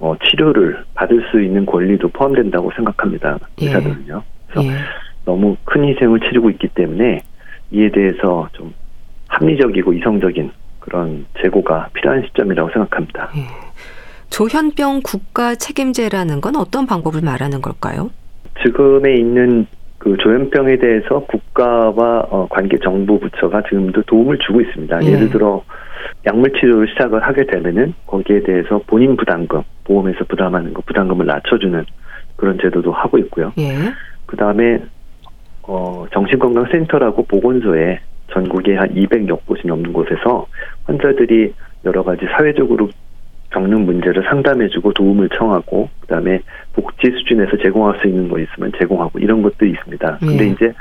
어, 0.00 0.16
치료를 0.24 0.82
받을 0.94 1.22
수 1.30 1.42
있는 1.42 1.66
권리도 1.66 2.08
포함된다고 2.08 2.70
생각합니다. 2.74 3.38
예. 3.60 3.66
의사들은요. 3.66 4.22
그래서 4.48 4.68
예. 4.68 4.72
너무 5.26 5.56
큰 5.64 5.84
희생을 5.84 6.20
치르고 6.20 6.48
있기 6.50 6.68
때문에 6.68 7.20
이에 7.70 7.90
대해서 7.90 8.48
좀 8.52 8.72
합리적이고 9.28 9.92
이성적인 9.92 10.50
그런 10.80 11.26
재고가 11.42 11.90
필요한 11.92 12.22
시점이라고 12.22 12.70
생각합니다. 12.70 13.30
예. 13.36 13.67
조현병 14.30 15.00
국가 15.04 15.54
책임제라는 15.54 16.40
건 16.40 16.56
어떤 16.56 16.86
방법을 16.86 17.20
말하는 17.22 17.60
걸까요? 17.60 18.10
지금에 18.62 19.14
있는 19.14 19.66
그 19.98 20.16
조현병에 20.16 20.76
대해서 20.78 21.20
국가와 21.26 22.26
어, 22.30 22.46
관계 22.50 22.78
정부 22.78 23.18
부처가 23.18 23.62
지금도 23.62 24.02
도움을 24.02 24.38
주고 24.38 24.60
있습니다. 24.60 25.04
예. 25.04 25.18
를 25.18 25.30
들어 25.30 25.62
약물 26.26 26.52
치료를 26.52 26.88
시작을 26.88 27.20
하게 27.22 27.46
되면은 27.46 27.94
거기에 28.06 28.42
대해서 28.42 28.80
본인 28.86 29.16
부담금, 29.16 29.62
보험에서 29.84 30.24
부담하는 30.28 30.72
거 30.72 30.82
부담금을 30.86 31.26
낮춰주는 31.26 31.84
그런 32.36 32.58
제도도 32.60 32.92
하고 32.92 33.18
있고요. 33.18 33.52
예. 33.58 33.74
그 34.26 34.36
다음에 34.36 34.78
어, 35.62 36.06
정신건강센터라고 36.12 37.24
보건소에 37.24 38.00
전국에 38.32 38.76
한 38.76 38.94
200여 38.94 39.44
곳이 39.46 39.66
넘는 39.66 39.92
곳에서 39.92 40.46
환자들이 40.84 41.52
여러 41.84 42.04
가지 42.04 42.24
사회적으로 42.36 42.88
겪는 43.50 43.86
문제를 43.86 44.24
상담해주고 44.24 44.92
도움을 44.92 45.28
청하고 45.30 45.88
그다음에 46.00 46.40
복지 46.74 47.10
수준에서 47.10 47.56
제공할 47.56 47.98
수 48.00 48.06
있는 48.06 48.28
거 48.28 48.38
있으면 48.38 48.72
제공하고 48.78 49.18
이런 49.18 49.42
것도 49.42 49.64
있습니다. 49.64 50.18
근데 50.20 50.44
예. 50.44 50.48
이제 50.48 50.72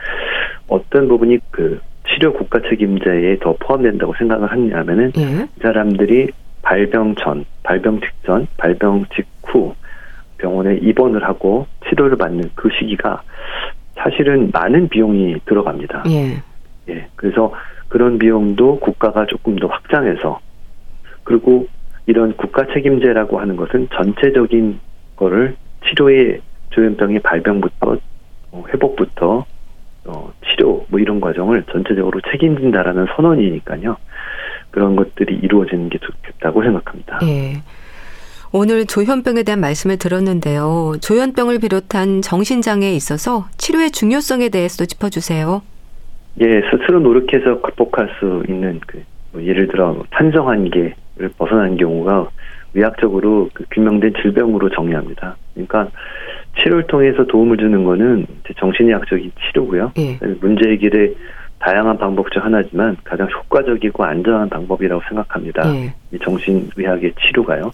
어떤 0.68 1.08
부분이 1.08 1.40
그 1.52 1.80
치료 2.10 2.34
국가 2.34 2.60
책임자에 2.62 3.38
더 3.40 3.56
포함된다고 3.60 4.14
생각을 4.18 4.52
하냐면은 4.52 5.12
예. 5.18 5.22
이 5.44 5.62
사람들이 5.62 6.30
발병 6.62 7.16
전, 7.16 7.46
발병 7.64 8.02
직전, 8.02 8.48
발병 8.58 9.06
직후 9.16 9.74
병원에 10.38 10.76
입원을 10.78 11.24
하고 11.24 11.68
치료를 11.88 12.18
받는 12.18 12.52
그 12.56 12.70
시기가 12.78 13.22
사실은 13.96 14.52
많은 14.54 14.90
비용이 14.90 15.38
들어갑니다. 15.46 16.04
예. 16.10 16.42
예. 16.90 17.08
그래서 17.16 17.54
그런 17.88 18.20
비용도 18.20 18.80
국가가 18.80 19.26
조금 19.26 19.56
더 19.56 19.68
확장해서 19.68 20.40
그리고 21.24 21.68
이런 22.08 22.36
국가 22.36 22.66
책임제라고 22.74 23.40
하는 23.40 23.56
것은 23.56 23.90
전체적인 23.94 24.80
거를 25.16 25.56
치료의 25.86 26.42
조현병의 26.72 27.20
발병부터 27.20 27.98
어, 28.52 28.64
회복부터 28.74 29.46
어, 30.06 30.34
치료 30.46 30.86
뭐 30.90 31.00
이런 31.00 31.20
과정을 31.20 31.64
전체적으로 31.72 32.20
책임진다라는 32.32 33.08
선언이니까요. 33.16 33.98
그런 34.72 34.96
것들이 34.96 35.36
이루어지는 35.36 35.90
게 35.90 35.98
좋겠다고 35.98 36.64
생각합니다. 36.64 37.20
예. 37.24 37.62
오늘 38.54 38.86
조현병에 38.86 39.44
대한 39.44 39.60
말씀을 39.60 39.98
들었는데요. 39.98 40.94
조현병을 41.02 41.60
비롯한 41.60 42.22
정신장애에 42.22 42.94
있어서 42.94 43.48
치료의 43.58 43.92
중요성에 43.92 44.50
대해서도 44.50 44.86
짚어주세요. 44.86 45.62
예, 46.40 46.62
스스로 46.72 47.00
노력해서 47.00 47.60
극복할 47.62 48.10
수 48.20 48.44
있는 48.48 48.80
그, 48.88 49.04
뭐 49.34 49.44
예를 49.44 49.68
들어 49.68 50.04
탄성 50.12 50.48
한계, 50.48 50.94
벗어난 51.38 51.78
경우가 51.78 52.30
의학적으로 52.74 53.50
그 53.54 53.66
규명된 53.72 54.14
질병으로 54.22 54.70
정의합니다. 54.70 55.36
그러니까 55.54 55.90
치료를 56.60 56.88
통해서 56.88 57.26
도움을 57.26 57.58
주는 57.58 57.84
거는 57.84 58.26
정신의학적인 58.58 59.32
치료고요. 59.48 59.92
예. 59.98 60.20
문제 60.42 60.70
해결의 60.70 61.16
다양한 61.60 61.98
방법 61.98 62.32
중 62.32 62.44
하나지만 62.44 62.98
가장 63.04 63.28
효과적이고 63.30 64.04
안전한 64.04 64.50
방법이라고 64.50 65.02
생각합니다. 65.08 65.64
예. 65.76 65.94
이 66.12 66.20
정신의학의 66.20 67.14
치료가요. 67.20 67.72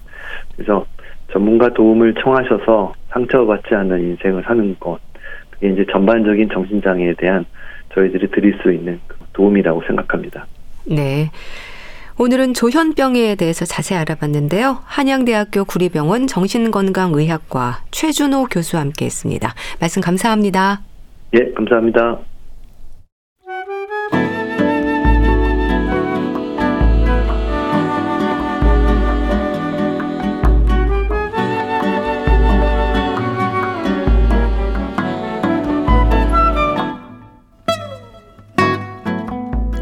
그래서 0.55 0.85
전문가 1.31 1.69
도움을 1.73 2.13
청하셔서 2.15 2.93
상처받지 3.09 3.75
않는 3.75 3.99
인생을 3.99 4.43
사는 4.43 4.75
것, 4.79 4.99
그게 5.49 5.69
이제 5.69 5.85
전반적인 5.91 6.49
정신장애에 6.49 7.15
대한 7.15 7.45
저희들이 7.93 8.29
드릴 8.31 8.57
수 8.61 8.71
있는 8.71 8.99
도움이라고 9.33 9.81
생각합니다. 9.87 10.45
네. 10.85 11.29
오늘은 12.19 12.53
조현병에 12.53 13.35
대해서 13.35 13.65
자세히 13.65 13.97
알아봤는데요. 13.99 14.79
한양대학교 14.85 15.65
구리병원 15.65 16.27
정신건강의학과 16.27 17.83
최준호 17.91 18.45
교수와 18.45 18.81
함께 18.81 19.05
했습니다. 19.05 19.53
말씀 19.79 20.01
감사합니다. 20.01 20.81
예, 21.33 21.51
감사합니다. 21.53 22.19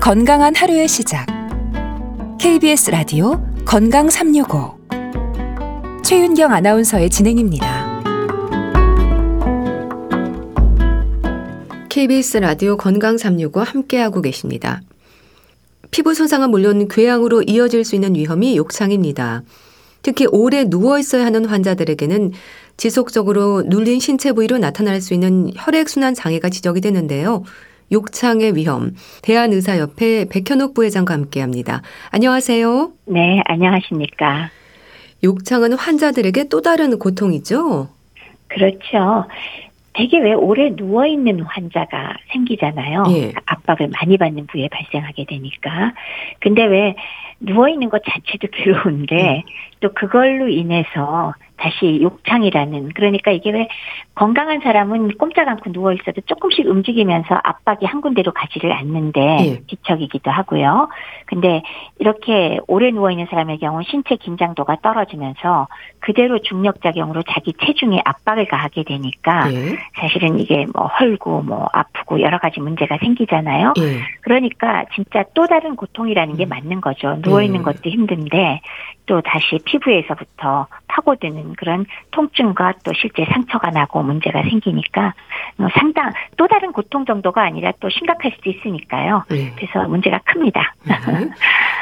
건강한 0.01 0.53
하루의 0.55 0.87
시작. 0.87 1.30
KBS 2.41 2.89
라디오 2.89 3.39
건강 3.65 4.09
365. 4.09 4.75
최윤경 6.03 6.51
아나운서의 6.51 7.11
진행입니다. 7.11 8.01
KBS 11.89 12.37
라디오 12.37 12.77
건강 12.77 13.19
365 13.19 13.61
함께하고 13.61 14.23
계십니다. 14.23 14.81
피부 15.91 16.15
손상은 16.15 16.49
물론 16.49 16.87
궤양으로 16.87 17.43
이어질 17.43 17.85
수 17.85 17.93
있는 17.93 18.15
위험이 18.15 18.57
욕창입니다. 18.57 19.43
특히 20.01 20.25
오래 20.25 20.63
누워 20.63 20.97
있어야 20.97 21.23
하는 21.23 21.45
환자들에게는 21.45 22.31
지속적으로 22.75 23.61
눌린 23.67 23.99
신체 23.99 24.31
부위로 24.31 24.57
나타날 24.57 24.99
수 24.99 25.13
있는 25.13 25.51
혈액순환 25.55 26.15
장애가 26.15 26.49
지적이 26.49 26.81
되는데요. 26.81 27.43
욕창의 27.91 28.55
위험, 28.55 28.91
대한의사협회 29.21 30.25
백현옥 30.31 30.73
부회장과 30.73 31.13
함께합니다. 31.13 31.81
안녕하세요. 32.11 32.91
네, 33.07 33.41
안녕하십니까. 33.45 34.49
욕창은 35.23 35.73
환자들에게 35.73 36.47
또 36.49 36.61
다른 36.61 36.97
고통이죠. 36.97 37.89
그렇죠. 38.47 39.25
되게 39.93 40.19
왜 40.19 40.33
오래 40.33 40.73
누워 40.73 41.05
있는 41.05 41.41
환자가 41.41 42.15
생기잖아요. 42.31 43.03
예. 43.09 43.33
압박을 43.45 43.89
많이 43.89 44.17
받는 44.17 44.47
부위에 44.47 44.69
발생하게 44.69 45.25
되니까. 45.25 45.93
근데 46.39 46.63
왜 46.63 46.95
누워 47.39 47.67
있는 47.67 47.89
것 47.89 48.01
자체도 48.05 48.47
괴로운데 48.55 49.43
또 49.81 49.93
그걸로 49.93 50.47
인해서 50.47 51.33
다시 51.61 51.99
욕창이라는 52.01 52.89
그러니까 52.95 53.29
이게 53.31 53.51
왜 53.51 53.67
건강한 54.15 54.61
사람은 54.61 55.17
꼼짝 55.17 55.47
않고 55.47 55.71
누워 55.71 55.93
있어도 55.93 56.21
조금씩 56.21 56.65
움직이면서 56.65 57.39
압박이 57.43 57.85
한 57.85 58.01
군데로 58.01 58.31
가지를 58.31 58.71
않는데 58.71 59.21
예. 59.21 59.61
기척이기도 59.67 60.31
하고요. 60.31 60.89
근데 61.27 61.61
이렇게 61.99 62.59
오래 62.67 62.89
누워 62.89 63.11
있는 63.11 63.27
사람의 63.29 63.59
경우 63.59 63.83
신체 63.83 64.15
긴장도가 64.15 64.77
떨어지면서 64.81 65.67
그대로 65.99 66.39
중력 66.39 66.81
작용으로 66.81 67.21
자기 67.29 67.53
체중에 67.63 68.01
압박을 68.05 68.47
가하게 68.47 68.83
되니까 68.83 69.53
예. 69.53 69.77
사실은 69.99 70.39
이게 70.39 70.65
뭐 70.73 70.87
헐고 70.87 71.43
뭐 71.43 71.67
아프고 71.73 72.21
여러 72.21 72.39
가지 72.39 72.59
문제가 72.59 72.97
생기잖아요. 72.97 73.73
예. 73.77 73.99
그러니까 74.21 74.85
진짜 74.95 75.23
또 75.35 75.45
다른 75.45 75.75
고통이라는 75.75 76.37
게 76.37 76.45
음. 76.45 76.49
맞는 76.49 76.81
거죠. 76.81 77.19
누워 77.21 77.43
있는 77.43 77.59
음. 77.59 77.63
것도 77.63 77.89
힘든데 77.89 78.61
또 79.05 79.21
다시 79.21 79.59
피부에서부터 79.65 80.67
파고드는 80.87 81.53
그런 81.53 81.85
통증과 82.11 82.73
또 82.83 82.91
실제 82.93 83.25
상처가 83.25 83.69
나고 83.69 84.03
문제가 84.03 84.41
생기니까 84.43 85.13
어, 85.57 85.67
상당 85.77 86.11
또 86.37 86.47
다른 86.47 86.71
고통 86.71 87.05
정도가 87.05 87.41
아니라 87.43 87.71
또 87.79 87.89
심각할 87.89 88.31
수도 88.35 88.49
있으니까요. 88.49 89.23
예. 89.31 89.51
그래서 89.55 89.87
문제가 89.87 90.19
큽니다. 90.25 90.73
네. 90.87 90.95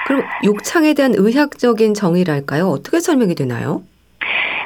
그럼 0.07 0.23
욕창에 0.43 0.93
대한 0.93 1.13
의학적인 1.15 1.93
정의랄까요? 1.93 2.67
어떻게 2.67 2.99
설명이 2.99 3.35
되나요? 3.35 3.83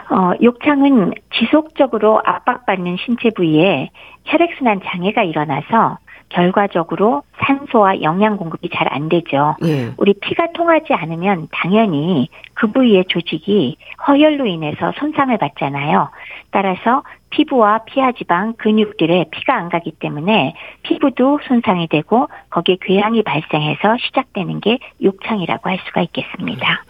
어, 0.10 0.32
욕창은 0.42 1.14
지속적으로 1.34 2.22
압박받는 2.24 2.98
신체 3.04 3.30
부위에 3.36 3.90
혈액순환 4.26 4.82
장애가 4.86 5.24
일어나서 5.24 5.98
결과적으로 6.34 7.24
산소와 7.40 8.02
영양 8.02 8.38
공급이 8.38 8.70
잘 8.70 8.84
안 8.94 9.10
되죠. 9.10 9.56
예. 9.64 9.92
우리 9.98 10.14
피가 10.14 10.50
통하지 10.54 10.94
않으면 10.94 11.48
당연히 11.52 12.30
그 12.54 12.68
부위의 12.68 13.06
조직이 13.08 13.78
허혈로 14.08 14.46
인해서 14.46 14.92
손상을 15.00 15.36
받잖아요. 15.38 16.10
따라서 16.52 17.04
피부와 17.32 17.80
피하 17.86 18.12
지방, 18.12 18.54
근육들에 18.54 19.26
피가 19.32 19.56
안 19.56 19.70
가기 19.70 19.94
때문에 20.00 20.54
피부도 20.84 21.40
손상이 21.48 21.88
되고 21.88 22.28
거기에 22.52 22.78
궤양이 22.82 23.24
발생해서 23.24 23.98
시작되는 24.06 24.60
게 24.60 24.78
욕창이라고 25.02 25.70
할 25.70 25.80
수가 25.88 26.02
있겠습니다. 26.02 26.84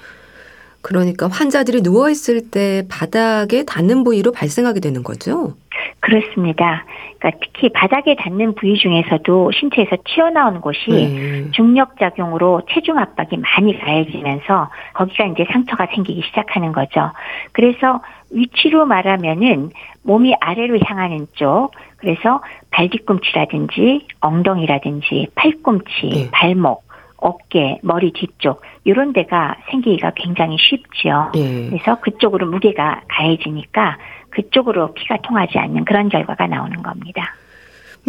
그러니까 0.81 1.29
환자들이 1.29 1.81
누워 1.81 2.09
있을 2.09 2.49
때 2.51 2.83
바닥에 2.89 3.63
닿는 3.63 4.03
부위로 4.03 4.33
발생하게 4.33 4.81
되는 4.81 5.01
거죠. 5.01 5.53
그렇습니다. 5.99 6.85
그러니까 7.19 7.39
특히 7.41 7.69
바닥에 7.69 8.15
닿는 8.15 8.55
부위 8.55 8.77
중에서도 8.77 9.51
신체에서 9.51 9.97
튀어나온 10.05 10.61
곳이 10.61 10.79
예. 10.89 11.51
중력 11.51 11.97
작용으로 11.97 12.61
체중 12.69 12.97
압박이 12.97 13.37
많이 13.37 13.79
가해지면서 13.79 14.69
거기가 14.93 15.25
이제 15.25 15.45
상처가 15.51 15.87
생기기 15.93 16.21
시작하는 16.27 16.71
거죠. 16.71 17.11
그래서 17.51 18.01
위치로 18.31 18.85
말하면은 18.85 19.69
몸이 20.03 20.35
아래로 20.39 20.79
향하는 20.85 21.27
쪽, 21.33 21.71
그래서 21.97 22.41
발 22.71 22.89
뒤꿈치라든지 22.89 24.07
엉덩이라든지 24.19 25.27
팔꿈치, 25.35 26.09
네. 26.09 26.29
발목, 26.31 26.83
어깨, 27.23 27.79
머리 27.81 28.11
뒤쪽 28.11 28.61
이런 28.83 29.13
데가 29.13 29.55
생기기가 29.69 30.11
굉장히 30.15 30.57
쉽지요. 30.59 31.31
예. 31.35 31.69
그래서 31.69 31.99
그쪽으로 32.01 32.47
무게가 32.47 33.01
가해지니까 33.07 33.97
그쪽으로 34.33 34.93
피가 34.93 35.17
통하지 35.23 35.57
않는 35.57 35.85
그런 35.85 36.09
결과가 36.09 36.47
나오는 36.47 36.81
겁니다. 36.81 37.35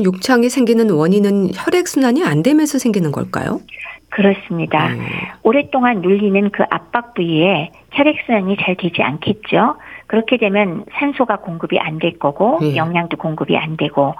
욕창이 0.02 0.48
생기는 0.48 0.90
원인은 0.90 1.50
혈액순환이 1.54 2.24
안 2.24 2.42
되면서 2.42 2.78
생기는 2.78 3.12
걸까요? 3.12 3.60
그렇습니다. 4.08 4.88
음. 4.88 5.06
오랫동안 5.42 6.00
눌리는 6.00 6.50
그 6.50 6.62
압박 6.70 7.14
부위에 7.14 7.70
혈액순환이 7.92 8.56
잘 8.60 8.76
되지 8.76 9.02
않겠죠. 9.02 9.76
그렇게 10.14 10.36
되면 10.36 10.84
산소가 10.92 11.36
공급이 11.38 11.78
안 11.80 11.94
될 11.98 12.18
거고 12.18 12.58
예. 12.62 12.74
영양도 12.76 13.16
공급이 13.16 13.56
안 13.56 13.76
되고 13.76 14.14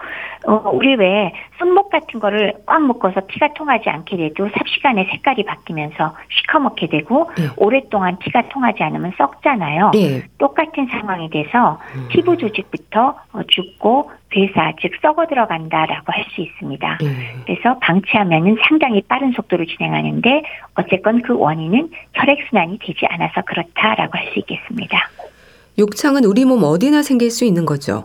어 0.47 0.71
우리 0.73 0.95
왜 0.95 1.33
손목 1.59 1.91
같은 1.91 2.21
거를 2.21 2.55
꽉 2.67 2.83
묶어서 2.83 3.23
피가 3.27 3.53
통하지 3.55 3.91
않게 3.91 4.17
돼도 4.17 4.49
삽시간에 4.57 5.07
색깔이 5.11 5.45
바뀌면서 5.45 6.15
시커멓게 6.31 6.87
되고 6.87 7.31
예. 7.41 7.49
오랫동안 7.57 8.17
피가 8.19 8.49
통하지 8.51 8.83
않으면 8.85 9.13
썩잖아요. 9.19 9.91
예. 9.97 10.23
똑같은 10.39 10.87
상황이 10.87 11.29
돼서 11.31 11.81
음. 11.97 12.07
피부 12.11 12.37
조직부터 12.37 13.17
어, 13.33 13.41
죽고 13.49 14.11
괴사 14.31 14.73
즉 14.81 14.93
썩어 15.03 15.27
들어간다라고 15.27 16.13
할 16.13 16.25
수 16.35 16.41
있습니다. 16.41 16.99
예. 17.03 17.07
그래서 17.47 17.79
방치하면은 17.81 18.57
상당히 18.67 19.03
빠른 19.03 19.33
속도로 19.33 19.65
진행하는데 19.67 20.43
어쨌건 20.77 21.23
그 21.23 21.37
원인은 21.37 21.91
혈액 22.15 22.39
순환이 22.49 22.79
되지 22.79 23.07
않아서 23.11 23.43
그렇다라고 23.43 24.17
할 24.17 24.29
수 24.33 24.39
있겠습니다. 24.39 24.99
욕창은 25.79 26.25
우리 26.25 26.45
몸 26.45 26.63
어디나 26.63 27.03
생길 27.03 27.31
수 27.31 27.45
있는 27.45 27.65
거죠. 27.67 28.05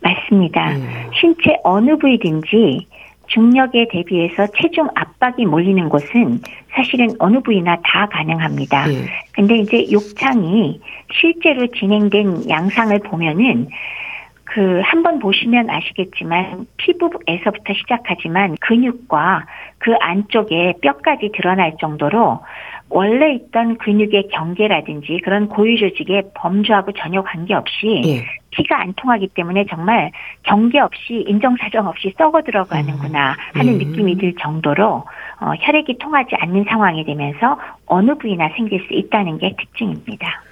맞습니다. 0.00 0.78
예. 0.78 0.82
신체 1.18 1.56
어느 1.64 1.96
부위든지 1.96 2.86
중력에 3.26 3.88
대비해서 3.90 4.46
체중 4.60 4.88
압박이 4.94 5.44
몰리는 5.46 5.88
곳은 5.88 6.40
사실은 6.72 7.08
어느 7.18 7.40
부위나 7.40 7.76
다 7.84 8.08
가능합니다. 8.10 8.92
예. 8.92 9.06
근데 9.32 9.56
이제 9.58 9.86
욕창이 9.90 10.80
실제로 11.12 11.66
진행된 11.66 12.48
양상을 12.48 12.98
보면은 13.00 13.68
그 14.44 14.80
한 14.82 15.04
번 15.04 15.20
보시면 15.20 15.70
아시겠지만 15.70 16.66
피부에서부터 16.76 17.72
시작하지만 17.72 18.56
근육과 18.60 19.46
그 19.78 19.94
안쪽에 20.00 20.74
뼈까지 20.82 21.30
드러날 21.36 21.76
정도로 21.80 22.40
원래 22.90 23.34
있던 23.34 23.78
근육의 23.78 24.28
경계라든지 24.32 25.20
그런 25.24 25.48
고유 25.48 25.78
조직의 25.78 26.30
범주하고 26.34 26.92
전혀 26.92 27.22
관계없이 27.22 28.02
예. 28.04 28.24
피가 28.50 28.80
안 28.80 28.92
통하기 28.94 29.28
때문에 29.28 29.66
정말 29.70 30.10
경계 30.42 30.80
없이 30.80 31.24
인정사정 31.26 31.86
없이 31.86 32.12
썩어 32.18 32.42
들어가는구나 32.42 33.36
하는 33.54 33.74
음. 33.74 33.78
느낌이 33.78 34.18
들 34.18 34.34
정도로 34.40 35.04
어, 35.40 35.52
혈액이 35.60 35.98
통하지 35.98 36.34
않는 36.34 36.64
상황이 36.68 37.04
되면서 37.04 37.58
어느 37.86 38.16
부위나 38.18 38.50
생길 38.56 38.84
수 38.86 38.92
있다는 38.92 39.38
게 39.38 39.54
특징입니다. 39.56 40.42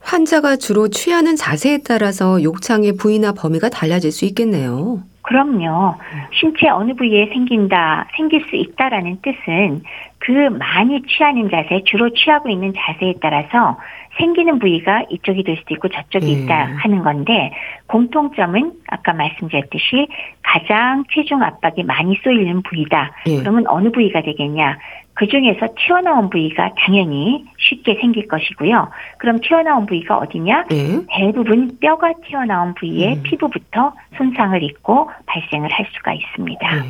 환자가 0.00 0.56
주로 0.56 0.88
취하는 0.88 1.36
자세에 1.36 1.78
따라서 1.86 2.42
욕창의 2.42 2.96
부위나 2.96 3.32
범위가 3.32 3.68
달라질 3.68 4.10
수 4.10 4.24
있겠네요. 4.24 5.00
그럼요. 5.22 5.94
신체 6.42 6.68
어느 6.68 6.92
부위에 6.94 7.30
생긴다, 7.32 8.08
생길 8.16 8.44
수 8.50 8.56
있다라는 8.56 9.18
뜻은 9.22 9.82
그 10.18 10.30
많이 10.58 11.00
취하는 11.02 11.48
자세, 11.48 11.82
주로 11.84 12.10
취하고 12.10 12.48
있는 12.48 12.72
자세에 12.76 13.14
따라서 13.20 13.78
생기는 14.18 14.58
부위가 14.58 15.04
이쪽이 15.08 15.44
될 15.44 15.56
수도 15.58 15.74
있고 15.74 15.88
저쪽이 15.88 16.34
음. 16.34 16.44
있다 16.44 16.68
하는 16.78 17.02
건데 17.02 17.52
공통점은 17.86 18.72
아까 18.88 19.12
말씀드렸듯이 19.12 20.08
가장 20.42 21.04
체중 21.14 21.42
압박이 21.42 21.84
많이 21.84 22.18
쏘이는 22.22 22.62
부위다. 22.62 23.12
예. 23.28 23.38
그러면 23.38 23.64
어느 23.68 23.90
부위가 23.90 24.22
되겠냐? 24.22 24.78
그 25.14 25.26
중에서 25.26 25.68
튀어나온 25.76 26.30
부위가 26.30 26.70
당연히 26.78 27.44
쉽게 27.58 27.98
생길 28.00 28.26
것이고요. 28.28 28.88
그럼 29.18 29.40
튀어나온 29.40 29.86
부위가 29.86 30.18
어디냐? 30.18 30.66
예. 30.72 31.00
대부분 31.10 31.76
뼈가 31.80 32.12
튀어나온 32.26 32.74
부위에 32.74 33.14
음. 33.14 33.22
피부부터 33.22 33.92
손상을 34.16 34.62
입고 34.62 35.10
발생을 35.26 35.70
할 35.70 35.86
수가 35.94 36.14
있습니다. 36.14 36.76
예. 36.76 36.80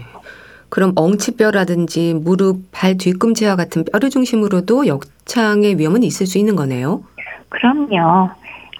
그럼 0.68 0.92
엉치뼈라든지 0.96 2.14
무릎, 2.14 2.60
발 2.72 2.96
뒤꿈치와 2.96 3.56
같은 3.56 3.84
뼈를 3.92 4.08
중심으로도 4.08 4.86
역창의 4.86 5.78
위험은 5.78 6.02
있을 6.02 6.26
수 6.26 6.38
있는 6.38 6.56
거네요. 6.56 7.02
그럼요. 7.50 8.30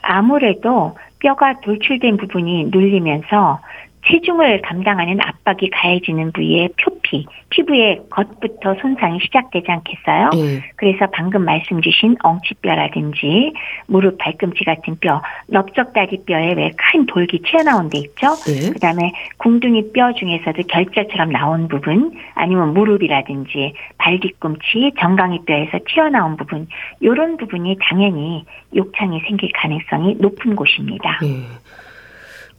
아무래도 0.00 0.96
뼈가 1.18 1.61
돌출된 1.61 2.16
부분이 2.16 2.66
눌리면서 2.70 3.61
체중을 4.07 4.62
감당하는 4.62 5.19
압박이 5.21 5.71
가해지는 5.71 6.33
부위의 6.33 6.71
표피, 6.83 7.27
피부의 7.51 8.03
겉부터 8.11 8.75
손상이 8.81 9.21
시작되지 9.21 9.67
않겠어요? 9.71 10.31
예. 10.37 10.62
그래서 10.77 11.07
방금 11.12 11.45
말씀 11.45 11.81
주신 11.81 12.17
엉치뼈라든지 12.23 13.53
무릎, 13.87 14.19
발꿈치 14.19 14.65
같은 14.65 14.99
뼈, 14.99 15.23
넓적다리뼈에 15.49 16.55
왜 16.55 16.71
큰 16.93 17.07
돌기 17.07 17.41
튀어나온 17.41 17.88
데 17.88 17.99
있죠? 17.99 18.29
예. 18.49 18.71
그다음에 18.71 19.12
궁둥이 19.38 19.93
뼈 19.93 20.12
중에서도 20.12 20.62
결자처럼 20.69 21.31
나온 21.31 21.69
부분, 21.69 22.12
아니면 22.35 22.75
무릎이라든지 22.75 23.75
발 23.99 24.21
뒤꿈치, 24.21 24.93
정강이 25.01 25.45
뼈에서 25.47 25.79
튀어나온 25.87 26.37
부분, 26.37 26.67
이런 27.01 27.37
부분이 27.37 27.79
당연히 27.81 28.45
욕창이 28.75 29.21
생길 29.27 29.51
가능성이 29.53 30.17
높은 30.19 30.57
곳입니다. 30.57 31.19
예. 31.23 31.45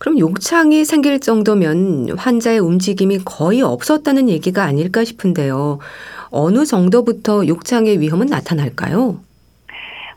그럼 0.03 0.19
욕창이 0.19 0.83
생길 0.83 1.21
정도면 1.21 2.09
환자의 2.17 2.59
움직임이 2.59 3.19
거의 3.19 3.61
없었다는 3.61 4.27
얘기가 4.27 4.61
아닐까 4.61 5.05
싶은데요. 5.05 5.79
어느 6.29 6.65
정도부터 6.65 7.47
욕창의 7.47 8.01
위험은 8.01 8.27
나타날까요? 8.27 9.19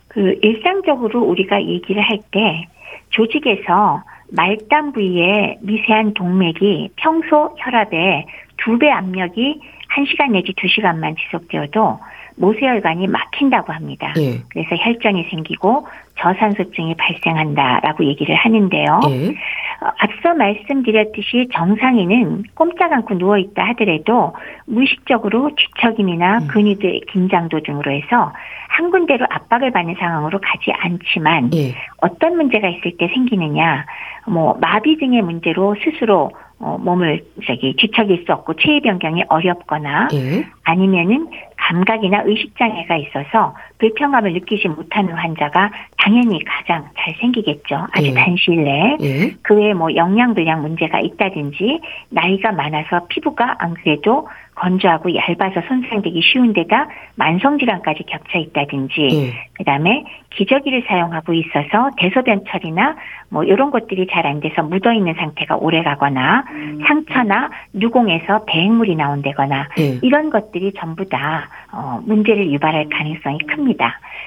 그 0.09 0.37
일상적으로 0.42 1.22
우리가 1.22 1.62
얘기를 1.62 2.03
할 2.03 2.18
때 2.33 2.66
조직에서 3.11 4.03
말단 4.33 4.90
부위에 4.92 5.59
미세한 5.61 6.14
동맥이 6.14 6.88
평소 6.96 7.55
혈압의 7.57 8.27
두 8.57 8.79
배 8.79 8.90
압력이 8.90 9.61
1시간 9.96 10.33
내지 10.33 10.53
2시간만 10.53 11.14
지속되어도 11.16 12.01
모세혈관이 12.37 13.07
막힌다고 13.09 13.72
합니다. 13.72 14.12
예. 14.18 14.42
그래서 14.51 14.77
혈전이 14.77 15.29
생기고 15.31 15.87
저산소증이 16.18 16.94
발생한다라고 16.96 18.05
얘기를 18.05 18.35
하는데요. 18.35 19.01
예. 19.09 19.29
어, 19.29 19.92
앞서 19.99 20.35
말씀드렸듯이 20.35 21.49
정상인은 21.53 22.44
꼼짝 22.55 22.92
않고 22.92 23.18
누워 23.18 23.38
있다 23.38 23.64
하더라도 23.68 24.35
무의식적으로 24.66 25.51
뒤척임이나 25.57 26.38
음. 26.38 26.46
근육의 26.49 27.03
긴장도 27.11 27.61
등으로 27.61 27.90
해서 27.90 28.33
한 28.68 28.90
군데로 28.90 29.27
압박을 29.31 29.70
받는 29.72 29.96
상황으로 29.99 30.38
가지 30.40 30.72
않지만 30.72 31.51
예. 31.55 31.75
어떤 31.99 32.37
문제가 32.37 32.68
있을 32.68 32.96
때 32.99 33.09
생기느냐 33.09 33.87
뭐 34.27 34.57
마비 34.61 34.96
등의 34.99 35.22
문제로 35.22 35.75
스스로 35.83 36.31
어, 36.59 36.79
몸을 36.81 37.22
저기 37.46 37.75
뒤척일 37.77 38.25
수 38.25 38.33
없고 38.33 38.55
체위 38.55 38.81
변경이 38.81 39.25
어렵거나 39.29 40.09
예. 40.14 40.46
아니면은 40.64 41.29
감각이나 41.66 42.22
의식 42.24 42.57
장애가 42.57 42.96
있어서 42.96 43.55
불편감을 43.79 44.33
느끼지 44.35 44.69
못하는 44.69 45.15
환자가 45.15 45.71
당연히 45.97 46.43
가장 46.45 46.85
잘 46.99 47.15
생기겠죠. 47.21 47.87
아주 47.93 48.07
예. 48.09 48.15
단시일 48.15 48.65
내에. 48.65 48.97
예. 49.01 49.35
그 49.43 49.55
외에 49.57 49.75
뭐 49.75 49.95
영양불량 49.95 50.62
문제가 50.62 51.01
있다든지 51.01 51.81
나이가 52.11 52.53
많아서 52.53 53.07
피부가 53.09 53.57
안 53.59 53.75
그래도 53.75 54.29
건조하고 54.55 55.15
얇아서 55.15 55.61
손상되기 55.69 56.21
쉬운 56.23 56.55
데다 56.55 56.89
만성질환까지 57.17 58.05
겹쳐 58.05 58.39
있다든지 58.39 59.09
예. 59.12 59.33
그다음에 59.55 60.05
기저귀를 60.31 60.85
사용하고 60.87 61.33
있어서 61.35 61.91
대소변 61.99 62.45
처리나 62.49 62.97
뭐 63.29 63.45
이런 63.45 63.71
것들이 63.71 64.07
잘 64.11 64.27
안 64.27 64.41
돼서 64.41 64.62
묻어 64.62 64.93
있는 64.93 65.15
상태가 65.15 65.57
오래 65.57 65.83
가거나 65.83 66.45
상처나 66.87 67.51
누공에서 67.73 68.45
배행물이 68.47 68.97
나온다거나 68.97 69.69
예. 69.79 69.99
이런 70.03 70.31
것들이 70.31 70.73
전부 70.79 71.09
다 71.09 71.49
어, 71.73 72.01
문제를 72.05 72.51
유발할 72.51 72.89
가능성이 72.89 73.39
큽니다. 73.47 73.65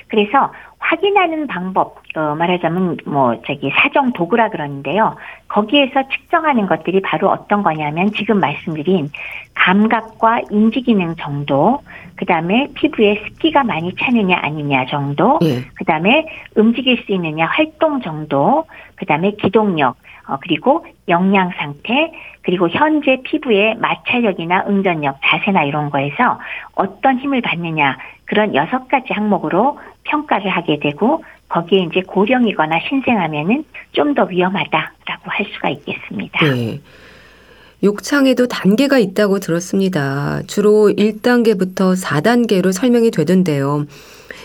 그래서 0.07 0.51
확인하는 0.79 1.47
방법, 1.47 2.01
어, 2.15 2.35
말하자면 2.35 2.97
뭐 3.05 3.41
저기 3.45 3.69
사정 3.75 4.13
도구라 4.13 4.49
그러는데요. 4.49 5.15
거기에서 5.47 6.07
측정하는 6.09 6.67
것들이 6.67 7.01
바로 7.01 7.29
어떤 7.29 7.63
거냐면 7.63 8.11
지금 8.13 8.39
말씀드린 8.39 9.09
감각과 9.53 10.41
인지 10.49 10.81
기능 10.81 11.15
정도, 11.15 11.81
그 12.19 12.25
다음에 12.25 12.67
피부에 12.73 13.23
습기가 13.23 13.63
많이 13.63 13.95
차느냐 13.95 14.37
아니냐 14.41 14.87
정도, 14.87 15.39
예. 15.41 15.61
그 15.73 15.85
다음에 15.85 16.25
움직일 16.53 17.01
수 17.05 17.13
있느냐 17.13 17.45
활동 17.45 18.01
정도, 18.01 18.65
그 18.95 19.05
다음에 19.05 19.31
기동력, 19.41 19.95
어, 20.27 20.35
그리고 20.41 20.85
영양 21.07 21.49
상태, 21.57 22.11
그리고 22.41 22.67
현재 22.67 23.21
피부의 23.23 23.75
마찰력이나 23.75 24.65
응전력, 24.67 25.17
자세나 25.23 25.63
이런 25.63 25.89
거에서 25.89 26.39
어떤 26.75 27.19
힘을 27.19 27.39
받느냐, 27.39 27.97
그런 28.25 28.53
여섯 28.53 28.89
가지 28.89 29.13
항목으로 29.13 29.79
평가를 30.03 30.49
하게 30.49 30.79
되고, 30.79 31.23
거기에 31.47 31.83
이제 31.83 32.01
고령이거나 32.01 32.79
신생하면은 32.89 33.63
좀 33.93 34.13
더 34.13 34.23
위험하다라고 34.25 35.23
할 35.23 35.45
수가 35.53 35.69
있겠습니다. 35.69 36.45
예. 36.47 36.79
욕창에도 37.83 38.47
단계가 38.47 38.99
있다고 38.99 39.39
들었습니다. 39.39 40.41
주로 40.47 40.89
1단계부터 40.89 41.95
4단계로 41.95 42.73
설명이 42.73 43.11
되던데요. 43.11 43.85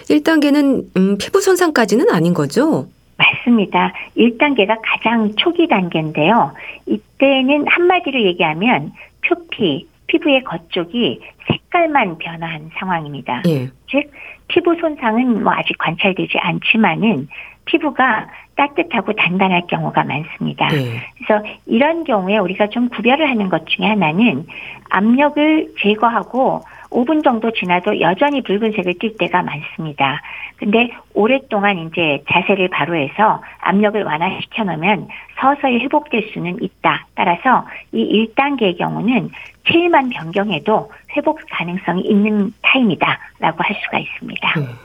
1단계는 0.08 0.84
음, 0.96 1.18
피부 1.18 1.40
손상까지는 1.40 2.10
아닌 2.10 2.34
거죠? 2.34 2.86
맞습니다. 3.16 3.92
1단계가 4.16 4.78
가장 4.82 5.34
초기 5.36 5.66
단계인데요. 5.68 6.52
이때는 6.86 7.66
한마디로 7.68 8.22
얘기하면 8.22 8.92
표피, 9.26 9.88
피부의 10.06 10.44
겉쪽이 10.44 11.20
색깔만 11.48 12.18
변화한 12.18 12.70
상황입니다. 12.78 13.42
예. 13.48 13.70
즉 13.88 14.10
피부 14.48 14.76
손상은 14.80 15.42
뭐 15.42 15.52
아직 15.52 15.76
관찰되지 15.78 16.38
않지만은 16.38 17.28
피부가 17.64 18.28
따뜻하고 18.56 19.12
단단할 19.14 19.66
경우가 19.68 20.04
많습니다. 20.04 20.68
예. 20.74 21.00
그래서 21.18 21.44
이런 21.66 22.04
경우에 22.04 22.38
우리가 22.38 22.68
좀 22.68 22.88
구별을 22.88 23.28
하는 23.28 23.48
것 23.48 23.66
중에 23.66 23.86
하나는 23.86 24.46
압력을 24.90 25.74
제거하고 25.80 26.62
5분 26.90 27.24
정도 27.24 27.50
지나도 27.50 28.00
여전히 28.00 28.40
붉은색을 28.42 28.94
띌 28.94 29.18
때가 29.18 29.42
많습니다. 29.42 30.22
근데 30.56 30.90
오랫동안 31.12 31.78
이제 31.78 32.22
자세를 32.30 32.68
바로 32.68 32.94
해서 32.94 33.42
압력을 33.60 34.00
완화시켜 34.02 34.62
놓으면 34.62 35.08
서서히 35.40 35.80
회복될 35.80 36.30
수는 36.32 36.62
있다. 36.62 37.06
따라서 37.16 37.66
이 37.92 38.28
1단계의 38.34 38.78
경우는 38.78 39.30
체위만 39.66 40.10
변경해도 40.10 40.92
회복 41.16 41.40
가능성이 41.50 42.02
있는 42.02 42.52
타임이다라고 42.62 43.62
할 43.62 43.76
수가 43.84 43.98
있습니다. 43.98 44.54
예. 44.58 44.83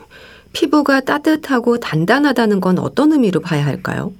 피부가 0.52 1.00
따뜻하고 1.00 1.78
단단하다는 1.78 2.60
건 2.60 2.78
어떤 2.78 3.12
의미로 3.12 3.40
봐야 3.40 3.64
할까요? 3.64 4.12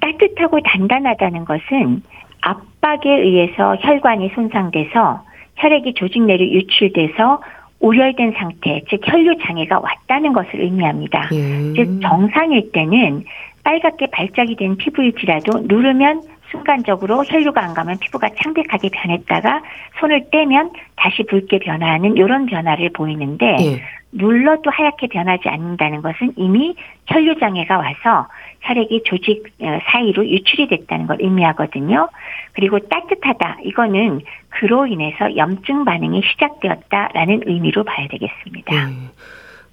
따뜻하고 0.00 0.60
단단하다는 0.64 1.44
것은 1.44 2.02
압박에 2.40 3.10
의해서 3.10 3.76
혈관이 3.80 4.30
손상돼서 4.34 5.24
혈액이 5.56 5.94
조직 5.94 6.22
내로 6.22 6.44
유출돼서 6.44 7.42
우열된 7.80 8.34
상태, 8.36 8.82
즉 8.90 9.00
혈류 9.04 9.36
장애가 9.44 9.80
왔다는 9.80 10.32
것을 10.32 10.60
의미합니다. 10.60 11.28
예. 11.32 11.72
즉 11.74 12.00
정상일 12.02 12.72
때는 12.72 13.24
빨갛게 13.62 14.08
발작이 14.10 14.56
된 14.56 14.76
피부일지라도 14.76 15.60
누르면 15.66 16.22
순간적으로 16.50 17.24
혈류가 17.24 17.62
안 17.62 17.74
가면 17.74 17.98
피부가 17.98 18.28
창백하게 18.40 18.90
변했다가 18.92 19.62
손을 20.00 20.30
떼면 20.30 20.72
다시 20.96 21.22
붉게 21.24 21.58
변화하는 21.58 22.16
이런 22.16 22.46
변화를 22.46 22.90
보이는데 22.90 23.56
예. 23.60 23.82
눌러도 24.12 24.70
하얗게 24.70 25.08
변하지 25.08 25.48
않는다는 25.48 26.00
것은 26.00 26.32
이미 26.36 26.74
혈류 27.06 27.38
장애가 27.38 27.76
와서 27.76 28.26
혈액이 28.62 29.02
조직 29.04 29.44
어, 29.60 29.78
사이로 29.90 30.26
유출이 30.26 30.68
됐다는 30.68 31.06
걸 31.06 31.18
의미하거든요. 31.20 32.08
그리고 32.52 32.78
따뜻하다 32.78 33.58
이거는 33.64 34.22
그로 34.48 34.86
인해서 34.86 35.36
염증 35.36 35.84
반응이 35.84 36.22
시작되었다라는 36.22 37.42
의미로 37.46 37.84
봐야 37.84 38.08
되겠습니다. 38.08 38.74
예. 38.74 38.94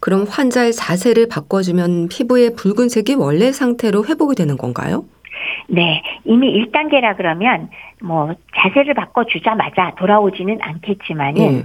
그럼 0.01 0.25
환자의 0.29 0.73
자세를 0.73 1.29
바꿔주면 1.29 2.09
피부의 2.09 2.55
붉은색이 2.55 3.15
원래 3.15 3.51
상태로 3.51 4.05
회복이 4.05 4.35
되는 4.35 4.57
건가요? 4.57 5.05
네, 5.67 6.01
이미 6.23 6.53
1단계라 6.65 7.17
그러면 7.17 7.69
뭐 8.01 8.33
자세를 8.55 8.93
바꿔 8.93 9.25
주자마자 9.25 9.93
돌아오지는 9.97 10.59
않겠지만은 10.61 11.41
예. 11.41 11.63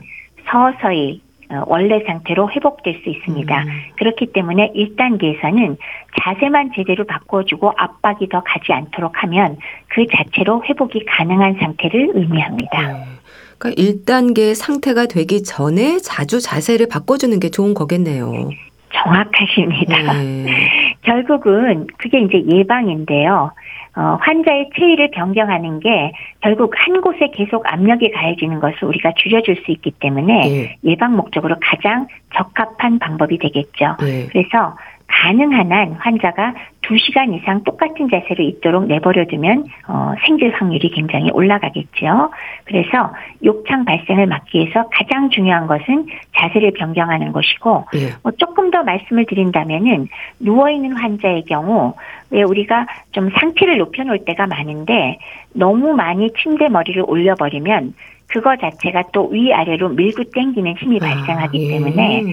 서서히 0.51 1.20
어, 1.51 1.64
원래 1.66 2.03
상태로 2.07 2.51
회복될 2.53 3.01
수 3.03 3.11
있습니다. 3.11 3.62
음. 3.62 3.68
그렇기 3.96 4.26
때문에 4.32 4.72
1단계에서는 4.72 5.76
자세만 6.22 6.70
제대로 6.76 7.05
바꿔주고 7.05 7.72
압박이 7.76 8.28
더 8.28 8.42
가지 8.44 8.72
않도록 8.72 9.22
하면 9.24 9.59
그 9.88 10.07
자체로 10.07 10.62
회복이 10.64 11.05
가능한 11.07 11.57
상태를 11.61 12.12
의미합니다. 12.14 12.90
예. 12.90 13.20
그러니까 13.59 13.82
1단계 13.82 14.55
상태가 14.55 15.07
되기 15.07 15.42
전에 15.42 15.98
자주 15.98 16.40
자세를 16.40 16.86
바꿔주는 16.88 17.38
게 17.40 17.51
좋은 17.51 17.74
거겠네요. 17.74 18.51
정확하십니다. 18.92 20.22
예. 20.24 20.89
결국은 21.03 21.86
그게 21.98 22.20
이제 22.20 22.42
예방인데요. 22.46 23.53
어, 23.96 24.18
환자의 24.20 24.70
체위를 24.76 25.11
변경하는 25.11 25.80
게 25.80 26.12
결국 26.40 26.72
한 26.76 27.01
곳에 27.01 27.30
계속 27.34 27.64
압력이 27.66 28.12
가해지는 28.12 28.61
것을 28.61 28.84
우리가 28.84 29.12
줄여줄 29.16 29.57
수 29.64 29.72
있기 29.72 29.90
때문에 29.98 30.51
예. 30.51 30.76
예방 30.84 31.16
목적으로 31.16 31.57
가장 31.61 32.07
적합한 32.36 33.01
방법이 33.01 33.38
되겠죠. 33.38 33.96
예. 34.03 34.26
그래서 34.30 34.76
가능한 35.09 35.72
한 35.72 35.92
환자가 35.98 36.55
2시간 36.83 37.35
이상 37.35 37.62
똑같은 37.62 38.09
자세로 38.09 38.43
있도록 38.43 38.87
내버려두면 38.87 39.64
어, 39.89 40.14
생길 40.26 40.53
확률이 40.53 40.91
굉장히 40.91 41.31
올라가겠죠. 41.31 42.31
그래서 42.64 43.12
욕창 43.45 43.85
발생을 43.85 44.26
막기 44.26 44.59
위해서 44.59 44.89
가장 44.91 45.31
중요한 45.31 45.66
것은 45.66 46.07
자세를 46.37 46.72
변경하는 46.72 47.33
것이고 47.33 47.87
예. 47.97 48.14
뭐 48.22 48.33
조금 48.33 48.70
더 48.70 48.83
말씀을 48.83 49.26
드린다면은 49.26 50.09
누워 50.41 50.70
있는 50.70 50.97
환자의 50.97 51.45
경우 51.45 51.95
왜 52.31 52.43
우리가 52.43 52.87
좀 53.12 53.31
상태를 53.31 53.78
높여 53.78 54.05
놓을 54.05 54.24
때가 54.24 54.47
많은데 54.47 55.18
너무 55.53 55.93
많이 55.93 56.31
침대 56.41 56.68
머리를 56.68 57.05
올려 57.07 57.35
버리면 57.35 57.95
그거 58.33 58.57
자체가 58.57 59.05
또 59.12 59.28
위아래로 59.28 59.91
밀고 59.91 60.24
당기는 60.35 60.76
힘이 60.76 60.99
발생하기 61.01 61.59
아, 61.59 61.61
예. 61.61 61.68
때문에 61.68 62.24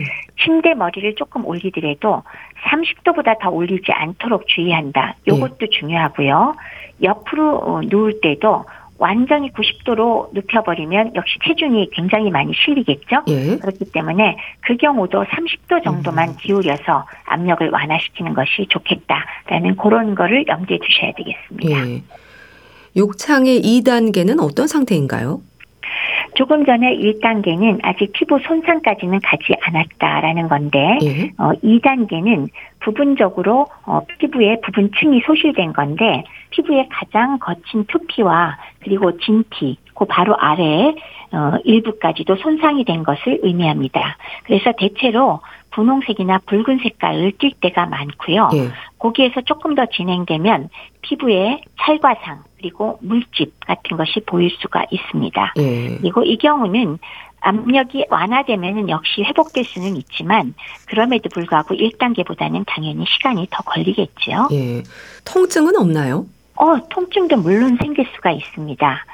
침대 0.43 0.75
머리를 0.75 1.15
조금 1.15 1.45
올리더라도 1.45 2.21
30도보다 2.67 3.39
더 3.39 3.49
올리지 3.49 3.91
않도록 3.91 4.36
주의한다. 4.45 5.15
요것도 5.27 5.67
중요하고요. 5.71 6.55
옆으로 7.01 7.57
어, 7.57 7.81
누울 7.83 8.21
때도 8.21 8.65
완전히 8.99 9.51
90도로 9.51 10.33
눕혀버리면 10.33 11.15
역시 11.15 11.37
체중이 11.45 11.89
굉장히 11.93 12.31
많이 12.31 12.51
실리겠죠. 12.53 13.23
예. 13.27 13.57
그렇기 13.57 13.91
때문에 13.91 14.37
그 14.61 14.75
경우도 14.75 15.23
30도 15.23 15.83
정도만 15.83 16.29
음. 16.29 16.35
기울여서 16.39 17.05
압력을 17.25 17.69
완화시키는 17.69 18.33
것이 18.33 18.65
좋겠다라는 18.69 19.75
그런 19.77 20.15
거를 20.15 20.45
염두에 20.47 20.79
두셔야 20.79 21.11
되겠습니다. 21.13 21.89
예. 21.89 22.03
욕창의 22.95 23.61
2단계는 23.61 24.41
어떤 24.41 24.67
상태인가요? 24.67 25.41
조금 26.35 26.65
전에 26.65 26.95
1단계는 26.97 27.79
아직 27.83 28.11
피부 28.13 28.39
손상까지는 28.39 29.19
가지 29.21 29.53
않았다라는 29.61 30.47
건데 30.47 30.97
예. 31.03 31.31
어, 31.37 31.51
2단계는 31.63 32.49
부분적으로 32.79 33.67
어, 33.85 34.01
피부의 34.19 34.61
부분층이 34.61 35.21
소실된 35.25 35.73
건데 35.73 36.23
피부의 36.51 36.87
가장 36.89 37.39
거친 37.39 37.85
표피와 37.85 38.57
그리고 38.81 39.17
진피 39.17 39.77
그 39.95 40.05
바로 40.05 40.35
아래에 40.37 40.95
어, 41.31 41.57
일부까지도 41.63 42.35
손상이 42.37 42.85
된 42.85 43.03
것을 43.03 43.39
의미합니다. 43.41 44.17
그래서 44.45 44.71
대체로 44.77 45.41
분홍색이나 45.77 46.39
붉은 46.47 46.79
색깔을 46.81 47.33
띌 47.33 47.53
때가 47.61 47.85
많고요. 47.85 48.49
예. 48.55 48.69
거기에서 48.97 49.41
조금 49.41 49.75
더 49.75 49.85
진행되면 49.85 50.69
피부에 51.03 51.61
찰과상 51.79 52.41
그리고 52.57 52.97
물집 53.01 53.53
같은 53.59 53.95
것이 53.95 54.21
보일 54.25 54.49
수가 54.59 54.85
있습니다. 54.89 55.53
예. 55.57 55.97
그리고 56.01 56.23
이 56.23 56.37
경우는 56.37 56.97
압력이 57.41 58.07
완화되면 58.09 58.89
역시 58.89 59.21
회복될 59.21 59.63
수는 59.65 59.95
있지만 59.97 60.55
그럼에도 60.87 61.29
불구하고 61.29 61.75
1단계보다는 61.75 62.63
당연히 62.65 63.05
시간이 63.07 63.47
더 63.51 63.61
걸리겠지요. 63.61 64.49
예. 64.53 64.83
통증은 65.25 65.77
없나요? 65.77 66.25
어, 66.55 66.75
통증도 66.89 67.37
물론 67.37 67.77
생길 67.79 68.07
수가 68.15 68.31
있습니다. 68.31 69.05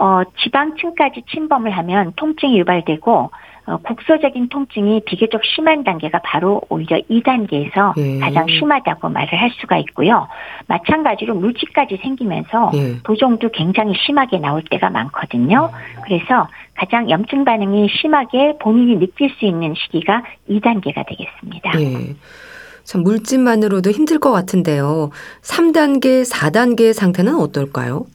어, 0.00 0.22
지방층까지 0.42 1.22
침범을 1.30 1.70
하면 1.70 2.12
통증이 2.16 2.58
유발되고 2.58 3.12
어, 3.12 3.30
국소적인 3.76 4.48
통증이 4.48 5.02
비교적 5.04 5.42
심한 5.44 5.84
단계가 5.84 6.20
바로 6.24 6.62
오히려 6.68 6.98
2단계에서 7.10 7.94
예. 7.98 8.18
가장 8.18 8.46
심하다고 8.48 9.08
말을 9.10 9.40
할 9.40 9.50
수가 9.60 9.78
있고요. 9.78 10.26
마찬가지로 10.66 11.34
물집까지 11.34 11.98
생기면서 12.02 12.70
예. 12.74 12.98
도종도 13.02 13.50
굉장히 13.50 13.94
심하게 14.06 14.38
나올 14.38 14.62
때가 14.70 14.90
많거든요. 14.90 15.70
그래서 16.04 16.48
가장 16.74 17.10
염증 17.10 17.44
반응이 17.44 17.88
심하게 18.00 18.56
본인이 18.60 18.98
느낄 18.98 19.30
수 19.38 19.44
있는 19.44 19.74
시기가 19.76 20.22
2단계가 20.48 21.06
되겠습니다. 21.06 21.80
예. 21.80 22.14
참 22.84 23.02
물집만으로도 23.02 23.90
힘들 23.90 24.18
것 24.18 24.32
같은데요. 24.32 25.10
3단계, 25.42 26.24
4단계 26.24 26.94
상태는 26.94 27.34
어떨까요? 27.34 28.06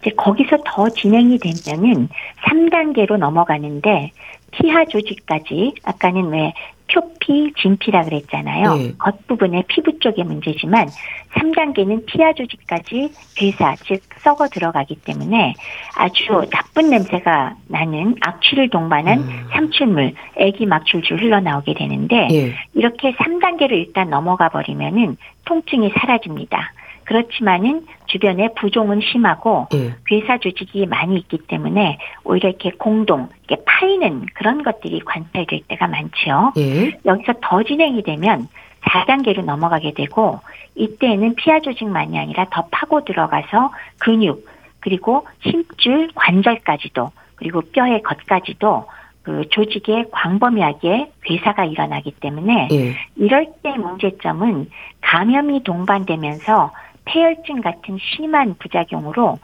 이제 0.00 0.10
거기서 0.16 0.56
더 0.64 0.88
진행이 0.88 1.38
되면은 1.38 2.08
3단계로 2.46 3.18
넘어가는데 3.18 4.12
피하 4.56 4.84
조직까지 4.84 5.74
아까는 5.84 6.30
왜 6.30 6.52
표피, 6.88 7.52
진피라 7.58 8.04
그랬잖아요. 8.04 8.74
네. 8.74 8.92
겉부분의 8.98 9.64
피부 9.66 9.98
쪽의 9.98 10.24
문제지만 10.24 10.88
3단계는 11.34 12.06
피하 12.06 12.32
조직까지 12.32 13.10
괴사, 13.36 13.74
즉 13.84 14.00
썩어 14.18 14.48
들어가기 14.48 14.96
때문에 15.04 15.54
아주 15.96 16.24
나쁜 16.50 16.90
냄새가 16.90 17.56
나는 17.66 18.14
악취를 18.20 18.70
동반한 18.70 19.18
음. 19.18 19.48
삼출물, 19.52 20.14
액이 20.36 20.66
막 20.66 20.86
줄줄 20.86 21.20
흘러나오게 21.20 21.74
되는데 21.74 22.28
예. 22.30 22.54
이렇게 22.74 23.12
3단계로 23.14 23.72
일단 23.72 24.08
넘어가 24.08 24.48
버리면은 24.48 25.16
통증이 25.44 25.90
사라집니다. 25.98 26.72
그렇지만은 27.06 27.86
주변에 28.06 28.50
부종은 28.54 29.00
심하고 29.00 29.68
예. 29.74 29.94
괴사 30.06 30.38
조직이 30.38 30.86
많이 30.86 31.16
있기 31.16 31.38
때문에 31.46 31.98
오히려 32.24 32.50
이렇게 32.50 32.70
공동, 32.70 33.28
이렇게 33.48 33.62
파이는 33.64 34.26
그런 34.34 34.62
것들이 34.62 35.00
관찰될 35.00 35.62
때가 35.68 35.86
많지요. 35.86 36.52
예. 36.58 36.92
여기서 37.04 37.34
더 37.40 37.62
진행이 37.62 38.02
되면 38.02 38.48
4단계로 38.82 39.44
넘어가게 39.44 39.92
되고 39.94 40.40
이때에는 40.74 41.34
피하 41.36 41.60
조직만이 41.60 42.18
아니라 42.18 42.46
더 42.50 42.66
파고 42.70 43.04
들어가서 43.04 43.72
근육 43.98 44.46
그리고 44.80 45.26
힘줄 45.40 46.10
관절까지도 46.14 47.10
그리고 47.36 47.62
뼈의 47.72 48.02
겉까지도 48.02 48.86
그 49.22 49.48
조직에 49.50 50.04
광범위하게 50.12 51.10
괴사가 51.22 51.64
일어나기 51.64 52.12
때문에 52.12 52.68
예. 52.70 52.94
이럴 53.16 53.46
때 53.62 53.76
문제점은 53.76 54.70
감염이 55.00 55.64
동반되면서 55.64 56.70
폐혈증 57.06 57.62
같은 57.62 57.98
심한 58.00 58.54
부작용으로 58.58 59.38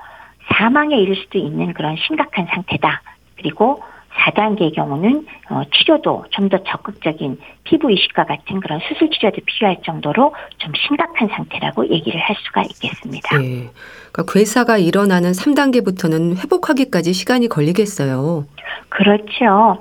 사망에 0.53 0.97
이를 0.97 1.17
수도 1.17 1.39
있는 1.39 1.73
그런 1.73 1.97
심각한 1.97 2.47
상태다. 2.47 3.03
그리고 3.37 3.83
4단계의 4.15 4.75
경우는 4.75 5.27
어, 5.51 5.63
치료도 5.73 6.27
좀 6.31 6.49
더 6.51 6.59
적극적인 6.65 7.39
피부 7.65 7.91
이식과 7.91 8.25
같은 8.25 8.61
그런 8.61 8.79
수술 8.81 9.09
치료도 9.11 9.39
필요할 9.47 9.79
정도로 9.85 10.35
좀 10.59 10.73
심각한 10.75 11.29
상태라고 11.29 11.89
얘기를 11.89 12.21
할 12.21 12.37
수가 12.37 12.63
있겠습니다. 12.63 13.43
예. 13.43 13.71
그러니까 14.13 14.25
괴사가 14.29 14.77
일어나는 14.77 15.33
3단계부터는 15.33 16.45
회복하기까지 16.45 17.15
시간이 17.15 17.49
걸리겠어요. 17.49 18.45
그렇죠. 18.91 19.79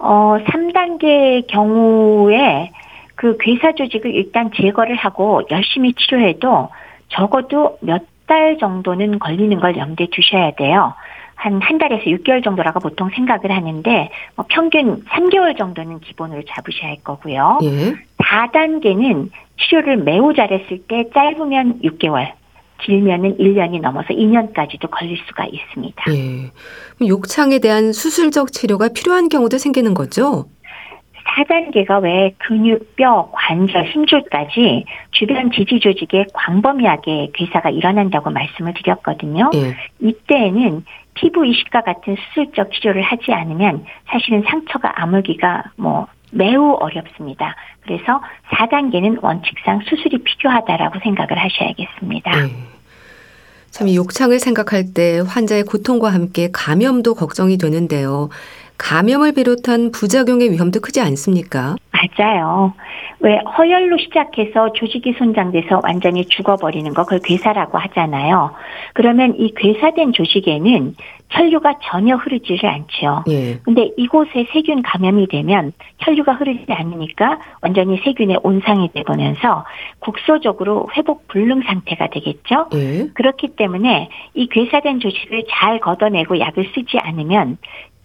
어, 0.00 0.36
3단계 0.44 1.46
경우에 1.46 2.70
그 3.14 3.36
괴사 3.38 3.72
조직을 3.74 4.12
일단 4.12 4.50
제거를 4.56 4.96
하고 4.96 5.42
열심히 5.52 5.92
치료해도 5.92 6.68
적어도 7.08 7.78
몇 7.80 8.02
달 8.28 8.58
정도는 8.58 9.18
걸리는 9.20 9.58
걸 9.58 9.74
염두에 9.78 10.08
두셔야 10.12 10.50
돼요. 10.50 10.92
한 11.34 11.62
한 11.62 11.78
달에서 11.78 12.02
6개월 12.04 12.44
정도라고 12.44 12.78
보통 12.78 13.08
생각을 13.08 13.50
하는데 13.50 14.10
뭐 14.36 14.44
평균 14.50 15.02
3개월 15.04 15.56
정도는 15.56 16.00
기본으로 16.00 16.42
잡으셔야 16.46 16.90
할 16.90 16.98
거고요. 17.02 17.58
예. 17.62 17.94
4단계는 18.18 19.30
치료를 19.58 19.96
매우 19.98 20.34
잘했을 20.34 20.82
때 20.88 21.04
짧으면 21.14 21.80
6개월, 21.84 22.32
길면은 22.82 23.38
1년이 23.38 23.80
넘어서 23.80 24.08
2년까지도 24.08 24.90
걸릴 24.90 25.16
수가 25.26 25.46
있습니다. 25.46 26.04
예. 26.12 26.50
욕창에 27.06 27.60
대한 27.60 27.92
수술적 27.94 28.52
치료가 28.52 28.88
필요한 28.88 29.28
경우도 29.30 29.56
생기는 29.58 29.94
거죠? 29.94 30.44
4단계가 31.38 32.02
왜 32.02 32.34
근육, 32.38 32.96
뼈, 32.96 33.30
관절, 33.32 33.86
힘줄까지 33.86 34.84
주변 35.12 35.50
지지 35.52 35.80
조직에 35.80 36.26
광범위하게 36.32 37.30
괴사가 37.34 37.70
일어난다고 37.70 38.30
말씀을 38.30 38.74
드렸거든요. 38.74 39.50
예. 39.54 39.76
이때에는 40.00 40.84
피부 41.14 41.46
이식과 41.46 41.82
같은 41.82 42.16
수술적 42.16 42.72
치료를 42.72 43.02
하지 43.02 43.32
않으면 43.32 43.84
사실은 44.08 44.42
상처가 44.48 44.92
아물기가 45.02 45.64
뭐 45.76 46.06
매우 46.30 46.76
어렵습니다. 46.80 47.56
그래서 47.82 48.20
4단계는 48.50 49.22
원칙상 49.22 49.80
수술이 49.88 50.18
필요하다라고 50.18 50.98
생각을 51.00 51.38
하셔야겠습니다. 51.38 52.48
예. 52.48 52.78
참, 53.70 53.86
이 53.86 53.96
욕창을 53.96 54.40
생각할 54.40 54.94
때 54.94 55.20
환자의 55.26 55.64
고통과 55.64 56.12
함께 56.12 56.48
감염도 56.52 57.14
걱정이 57.14 57.58
되는데요. 57.58 58.30
감염을 58.78 59.32
비롯한 59.32 59.90
부작용의 59.90 60.50
위험도 60.52 60.80
크지 60.80 61.00
않습니까? 61.00 61.76
맞아요. 61.90 62.72
왜 63.20 63.38
허열로 63.58 63.98
시작해서 63.98 64.72
조직이 64.72 65.12
손상돼서 65.18 65.80
완전히 65.82 66.24
죽어버리는 66.24 66.94
거 66.94 67.02
그걸 67.02 67.18
괴사라고 67.18 67.76
하잖아요. 67.78 68.52
그러면 68.94 69.34
이 69.36 69.52
괴사된 69.56 70.12
조직에는 70.12 70.94
혈류가 71.30 71.74
전혀 71.82 72.16
흐르지를 72.16 72.66
않죠. 72.66 73.24
예. 73.28 73.58
근데 73.62 73.90
이곳에 73.96 74.46
세균 74.52 74.82
감염이 74.82 75.26
되면 75.28 75.72
혈류가 75.98 76.34
흐르지 76.34 76.66
않으니까 76.68 77.38
완전히 77.60 78.00
세균의 78.04 78.38
온상이 78.42 78.90
되면서 78.94 79.64
국소적으로 79.98 80.88
회복 80.96 81.28
불능 81.28 81.62
상태가 81.62 82.08
되겠죠. 82.08 82.68
예. 82.74 83.08
그렇기 83.14 83.56
때문에 83.56 84.08
이 84.34 84.48
괴사된 84.48 85.00
조직을 85.00 85.44
잘 85.50 85.80
걷어내고 85.80 86.38
약을 86.38 86.70
쓰지 86.74 86.98
않으면 86.98 87.58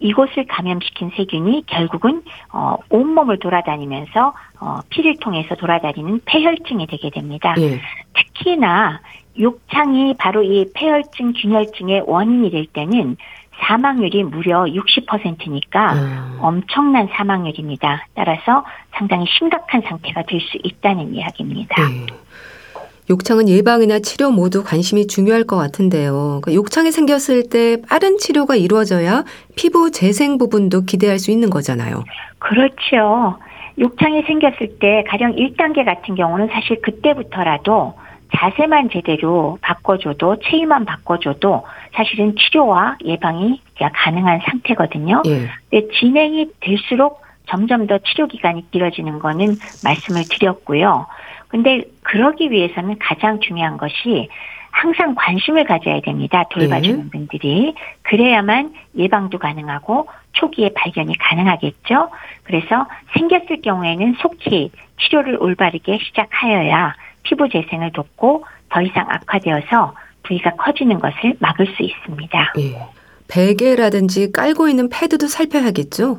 이곳을 0.03 0.45
감염시킨 0.47 1.11
세균이 1.15 1.63
결국은 1.65 2.21
어, 2.51 2.75
온몸을 2.89 3.39
돌아다니면서 3.39 4.33
어, 4.59 4.79
피를 4.89 5.15
통해서 5.17 5.55
돌아다니는 5.55 6.21
폐혈증이 6.25 6.87
되게 6.87 7.09
됩니다. 7.09 7.55
예. 7.57 7.79
특히나 8.13 8.99
욕창이 9.39 10.15
바로 10.19 10.43
이 10.43 10.69
폐혈증, 10.75 11.33
균혈증의 11.33 12.03
원인이 12.05 12.51
될 12.51 12.65
때는 12.67 13.15
사망률이 13.61 14.23
무려 14.23 14.63
60%니까 14.65 15.91
아, 15.91 16.37
엄청난 16.41 17.07
사망률입니다. 17.07 18.07
따라서 18.13 18.65
상당히 18.91 19.25
심각한 19.27 19.81
상태가 19.81 20.23
될 20.23 20.41
수 20.41 20.57
있다는 20.63 21.15
이야기입니다. 21.15 21.75
예. 21.81 22.22
욕창은 23.09 23.49
예방이나 23.49 23.99
치료 23.99 24.31
모두 24.31 24.63
관심이 24.63 25.07
중요할 25.07 25.43
것 25.43 25.57
같은데요. 25.57 26.39
그러니까 26.41 26.53
욕창이 26.53 26.91
생겼을 26.91 27.49
때 27.49 27.77
빠른 27.87 28.17
치료가 28.17 28.55
이루어져야 28.55 29.23
피부 29.55 29.91
재생 29.91 30.37
부분도 30.37 30.81
기대할 30.81 31.19
수 31.19 31.31
있는 31.31 31.49
거잖아요. 31.49 32.03
그렇죠. 32.39 33.37
욕창이 33.79 34.23
생겼을 34.23 34.79
때 34.79 35.03
가령 35.07 35.35
1단계 35.35 35.83
같은 35.83 36.15
경우는 36.15 36.49
사실 36.51 36.81
그때부터라도 36.81 37.95
자세만 38.35 38.89
제대로 38.91 39.57
바꿔줘도 39.61 40.37
체위만 40.43 40.85
바꿔줘도 40.85 41.65
사실은 41.93 42.35
치료와 42.35 42.97
예방이 43.03 43.61
가능한 43.77 44.41
상태거든요. 44.45 45.21
예. 45.25 45.49
근데 45.69 45.87
진행이 45.99 46.49
될수록 46.59 47.21
점점 47.47 47.87
더 47.87 47.99
치료 47.99 48.27
기간이 48.27 48.69
길어지는 48.71 49.19
거는 49.19 49.55
말씀을 49.83 50.23
드렸고요. 50.29 51.05
근데 51.53 51.83
그러기 52.01 52.49
위해서는 52.49 52.97
가장 52.97 53.39
중요한 53.39 53.77
것이 53.77 54.27
항상 54.71 55.13
관심을 55.13 55.65
가져야 55.65 56.01
됩니다. 56.01 56.45
돌봐주는 56.49 57.11
분들이. 57.11 57.75
그래야만 58.01 58.73
예방도 58.97 59.37
가능하고 59.37 60.07
초기에 60.31 60.71
발견이 60.73 61.15
가능하겠죠. 61.15 62.09
그래서 62.41 62.87
생겼을 63.13 63.61
경우에는 63.61 64.15
속히 64.19 64.71
치료를 64.99 65.37
올바르게 65.39 65.99
시작하여야 65.99 66.95
피부 67.21 67.47
재생을 67.47 67.91
돕고 67.91 68.45
더 68.69 68.81
이상 68.81 69.05
악화되어서 69.07 69.93
부위가 70.23 70.55
커지는 70.55 70.97
것을 70.97 71.35
막을 71.37 71.67
수 71.67 71.83
있습니다. 71.83 72.53
예. 72.57 72.81
베개라든지 73.27 74.31
깔고 74.31 74.69
있는 74.69 74.89
패드도 74.89 75.27
살펴야겠죠? 75.27 76.17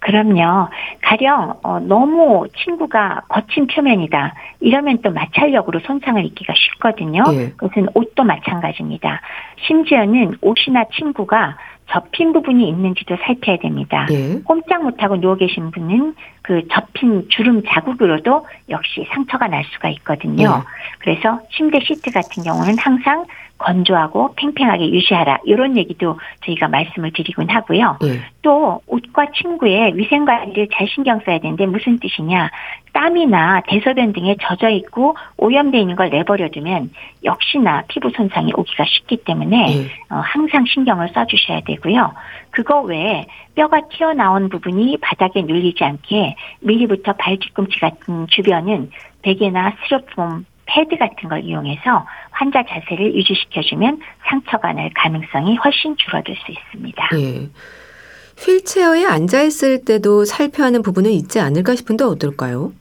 그럼요. 0.00 0.68
가령 1.02 1.54
어, 1.62 1.80
너무 1.80 2.46
친구가 2.64 3.22
거친 3.28 3.66
표면이다. 3.66 4.34
이러면 4.60 4.98
또 5.02 5.10
마찰력으로 5.10 5.80
손상을 5.80 6.24
입기가 6.24 6.52
쉽거든요. 6.56 7.24
예. 7.32 7.50
그것은 7.56 7.88
옷도 7.94 8.24
마찬가지입니다. 8.24 9.20
심지어는 9.66 10.36
옷이나 10.40 10.84
친구가 10.92 11.56
접힌 11.90 12.32
부분이 12.32 12.66
있는지도 12.68 13.16
살펴야 13.24 13.58
됩니다. 13.58 14.06
예. 14.10 14.40
꼼짝 14.44 14.82
못하고 14.82 15.20
누워 15.20 15.36
계신 15.36 15.70
분은 15.70 16.14
그 16.42 16.66
접힌 16.68 17.28
주름 17.28 17.62
자국으로도 17.66 18.46
역시 18.70 19.06
상처가 19.12 19.46
날 19.48 19.64
수가 19.72 19.90
있거든요. 19.90 20.56
네. 20.56 20.62
그래서 21.00 21.40
침대 21.54 21.80
시트 21.80 22.10
같은 22.10 22.42
경우는 22.42 22.78
항상 22.78 23.26
건조하고 23.62 24.34
팽팽하게 24.36 24.90
유지하라. 24.90 25.38
이런 25.44 25.76
얘기도 25.76 26.18
저희가 26.44 26.68
말씀을 26.68 27.12
드리곤 27.12 27.48
하고요. 27.48 27.98
예. 28.04 28.20
또 28.42 28.80
옷과 28.86 29.28
침구의 29.34 29.96
위생 29.96 30.24
관리를 30.24 30.68
잘 30.72 30.86
신경 30.88 31.20
써야 31.24 31.38
되는데 31.38 31.66
무슨 31.66 31.98
뜻이냐? 31.98 32.50
땀이나 32.92 33.62
대소변 33.66 34.12
등에 34.12 34.36
젖어 34.40 34.68
있고 34.68 35.16
오염돼 35.38 35.78
있는 35.78 35.96
걸 35.96 36.10
내버려 36.10 36.48
두면 36.50 36.90
역시나 37.24 37.84
피부 37.88 38.10
손상이 38.10 38.52
오기가 38.54 38.84
쉽기 38.84 39.18
때문에 39.24 39.76
예. 39.76 39.84
어, 40.14 40.20
항상 40.20 40.64
신경을 40.66 41.10
써주셔야 41.14 41.60
되고요. 41.60 42.12
그거 42.50 42.80
외에 42.82 43.24
뼈가 43.54 43.80
튀어나온 43.88 44.48
부분이 44.48 44.98
바닥에 45.00 45.42
눌리지 45.42 45.84
않게 45.84 46.36
밀리부터 46.60 47.14
발 47.14 47.38
뒤꿈치 47.38 47.78
같은 47.80 48.26
주변은 48.28 48.90
베개나 49.22 49.72
스티로폼 49.82 50.44
패드 50.66 50.96
같은 50.96 51.28
걸 51.28 51.42
이용해서 51.44 52.06
환자 52.30 52.62
자세를 52.62 53.14
유지시켜주면 53.14 54.00
상처가 54.26 54.72
날 54.72 54.90
가능성이 54.94 55.56
훨씬 55.56 55.96
줄어들 55.96 56.34
수 56.36 56.52
있습니다. 56.52 57.08
예. 57.16 57.48
휠체어에 58.38 59.04
앉아 59.04 59.42
있을 59.42 59.84
때도 59.84 60.24
살펴야 60.24 60.68
하는 60.68 60.82
부분은 60.82 61.10
있지 61.10 61.40
않을까 61.40 61.74
싶은데 61.74 62.04
어떨까요? 62.04 62.72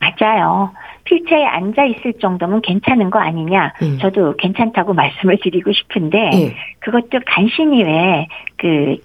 맞아요. 0.00 0.72
휠체어에 1.06 1.44
앉아 1.44 1.84
있을 1.86 2.14
정도면 2.20 2.62
괜찮은 2.62 3.10
거 3.10 3.18
아니냐? 3.18 3.72
음. 3.82 3.98
저도 4.00 4.36
괜찮다고 4.36 4.92
말씀을 4.94 5.38
드리고 5.42 5.72
싶은데 5.72 6.30
예. 6.34 6.56
그것도 6.80 7.20
간신히 7.26 7.84
왜 7.84 8.26
그 8.60 8.96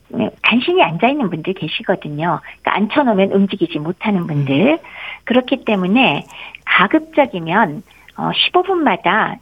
간신히 0.41 0.83
앉아 0.83 1.07
있는 1.07 1.29
분들 1.29 1.53
계시거든요. 1.53 2.41
그러니까 2.61 2.75
앉혀놓으면 2.75 3.31
움직이지 3.31 3.79
못하는 3.79 4.27
분들 4.27 4.79
그렇기 5.23 5.63
때문에 5.63 6.25
가급적이면 6.65 7.83
어, 8.17 8.31
15분마다 8.31 9.37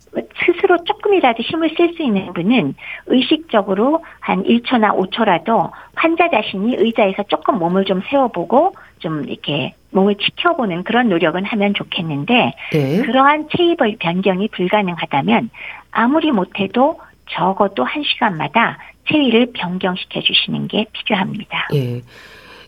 스스로 0.46 0.84
조금이라도 0.84 1.44
힘을 1.44 1.76
쓸 1.78 1.94
수 1.96 2.02
있는 2.02 2.34
분은 2.34 2.74
의식적으로 3.06 4.04
한 4.20 4.44
1초나 4.44 4.98
5초라도 4.98 5.72
환자 5.96 6.30
자신이 6.30 6.76
의자에서 6.78 7.24
조금 7.24 7.60
몸을 7.60 7.86
좀 7.86 8.02
세워보고 8.10 8.74
좀 9.00 9.24
이렇게 9.28 9.76
몸을 9.92 10.16
지켜보는 10.16 10.84
그런 10.84 11.10
노력은 11.10 11.46
하면 11.46 11.74
좋겠는데 11.76 12.54
예. 12.74 13.02
그러한 13.02 13.48
체입의 13.56 13.98
변경이 14.00 14.48
불가능하다면 14.48 15.52
아무리 15.92 16.32
못해도 16.32 17.00
적어도 17.30 17.84
한 17.84 18.02
시간마다 18.04 18.80
체위를 19.08 19.52
변경시켜 19.54 20.22
주시는 20.22 20.68
게 20.68 20.88
필요합니다. 20.94 21.68
예. 21.76 22.02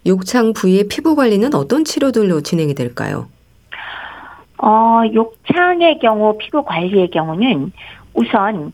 욕창 0.05 0.53
부위의 0.53 0.87
피부 0.87 1.15
관리는 1.15 1.55
어떤 1.55 1.83
치료들로 1.83 2.41
진행이 2.41 2.75
될까요? 2.75 3.27
어, 4.57 5.01
욕창의 5.13 5.99
경우, 5.99 6.37
피부 6.37 6.63
관리의 6.63 7.09
경우는 7.11 7.71
우선 8.13 8.71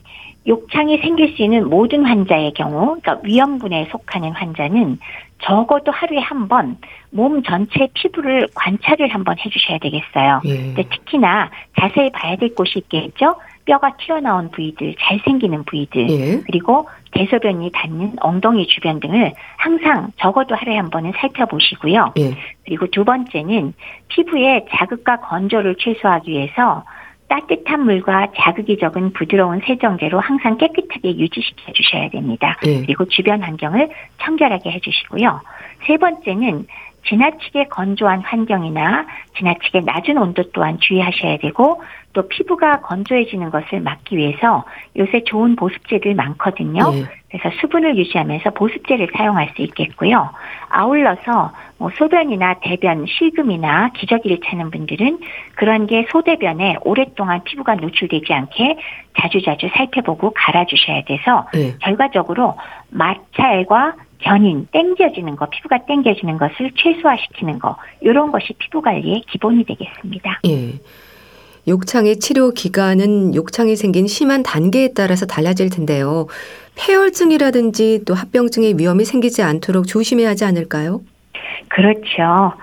욕창이 0.47 0.97
생길 0.99 1.36
수 1.36 1.41
있는 1.43 1.69
모든 1.69 2.05
환자의 2.05 2.53
경우, 2.53 2.86
그러니까 2.99 3.19
위험군에 3.23 3.88
속하는 3.91 4.32
환자는 4.32 4.99
적어도 5.43 5.91
하루에 5.91 6.19
한 6.19 6.47
번 6.47 6.77
몸 7.11 7.43
전체 7.43 7.88
피부를 7.93 8.47
관찰을 8.55 9.09
한번 9.13 9.36
해주셔야 9.38 9.77
되겠어요. 9.79 10.41
예. 10.45 10.55
근데 10.57 10.84
특히나 10.84 11.51
자세히 11.79 12.09
봐야 12.11 12.36
될 12.38 12.55
곳이 12.55 12.79
있겠죠? 12.79 13.36
뼈가 13.66 13.95
튀어나온 13.97 14.49
부위들, 14.51 14.95
잘 14.99 15.20
생기는 15.24 15.64
부위들, 15.64 16.09
예. 16.09 16.41
그리고 16.45 16.88
대소변이 17.12 17.72
닿는 17.74 18.16
엉덩이 18.20 18.68
주변 18.68 18.99
등을 18.99 19.34
항상 19.57 20.12
적어도 20.18 20.55
하루에 20.55 20.78
한 20.78 20.89
번은 20.89 21.14
살펴보시고요. 21.18 22.14
예. 22.18 22.38
그리고 22.66 22.88
두 22.88 23.03
번째는 23.03 23.74
피부의 24.07 24.66
자극과 24.72 25.18
건조를 25.22 25.76
최소화하기 25.80 26.32
위해서 26.32 26.84
따뜻한 27.28 27.86
물과 27.86 28.28
자극이 28.36 28.78
적은 28.78 29.14
부드러운 29.14 29.62
세정제로 29.66 30.20
항상 30.20 30.57
깨끗하게 30.57 31.18
유지시켜 31.18 31.72
주셔야 31.72 32.09
됩니다. 32.09 32.57
예. 32.66 32.82
그리고 32.82 33.05
주변 33.05 33.41
환경을 33.41 33.89
청결하게 34.22 34.72
해주시고요. 34.72 35.39
세 35.88 35.97
번째는 35.97 36.66
지나치게 37.08 37.66
건조한 37.66 38.22
환경이나 38.22 39.06
지나치게 39.38 39.82
낮은 39.82 40.18
온도 40.18 40.43
또한 40.52 40.78
주의하셔야 40.80 41.38
되고 41.38 41.82
또 42.14 42.28
피부가 42.28 42.82
건조해지는 42.82 43.49
것을 43.49 43.80
막기 43.80 44.18
위해서 44.18 44.66
요새 44.97 45.24
좋은 45.24 45.56
보습제들 45.56 46.14
많거든요. 46.16 46.91
예. 46.93 47.06
그래서 47.30 47.49
수분을 47.62 47.97
유지하면서 47.97 48.52
보습제를 48.52 49.10
사용할 49.16 49.54
수 49.56 49.62
있겠고요. 49.62 50.30
아울러서 50.70 51.54
뭐 51.78 51.89
소변이나 51.97 52.56
대변, 52.62 53.06
실금이나 53.08 53.89
기저귀를 53.93 54.39
차는 54.45 54.70
분들은 54.70 55.20
그런 55.56 55.88
게 55.88 56.06
소대변에 56.12 56.76
오랫동안 56.82 57.43
피부가 57.43 57.76
노출되지 57.76 58.34
않게 58.34 58.78
자주자주 59.20 59.70
살펴보고 59.74 60.34
갈아주셔야 60.36 61.04
돼서 61.04 61.47
예. 61.56 61.78
결과적으로 61.80 62.58
마찰과 62.89 63.95
견인, 64.22 64.67
땡겨지는 64.72 65.36
거, 65.36 65.47
피부가 65.49 65.80
땡겨지는 65.86 66.38
것을 66.38 66.72
최소화시키는 66.76 67.59
거, 67.59 67.76
이런 68.01 68.32
것이 68.32 68.53
피부 68.57 68.82
관리의 68.82 69.24
기본이 69.30 69.63
되겠습니다. 69.65 70.41
예. 70.47 70.80
욕창의 71.67 72.17
치료 72.17 72.51
기간은 72.51 73.36
욕창이 73.36 73.76
생긴 73.76 74.07
심한 74.07 74.41
단계에 74.41 74.93
따라서 74.95 75.26
달라질 75.26 75.69
텐데요. 75.69 76.28
폐혈증이라든지 76.76 78.03
또 78.05 78.13
합병증의 78.13 78.78
위험이 78.78 79.05
생기지 79.05 79.43
않도록 79.43 79.88
조심해야 79.88 80.30
하지 80.30 80.45
않을까요? 80.45 81.01
그렇죠. 81.67 82.53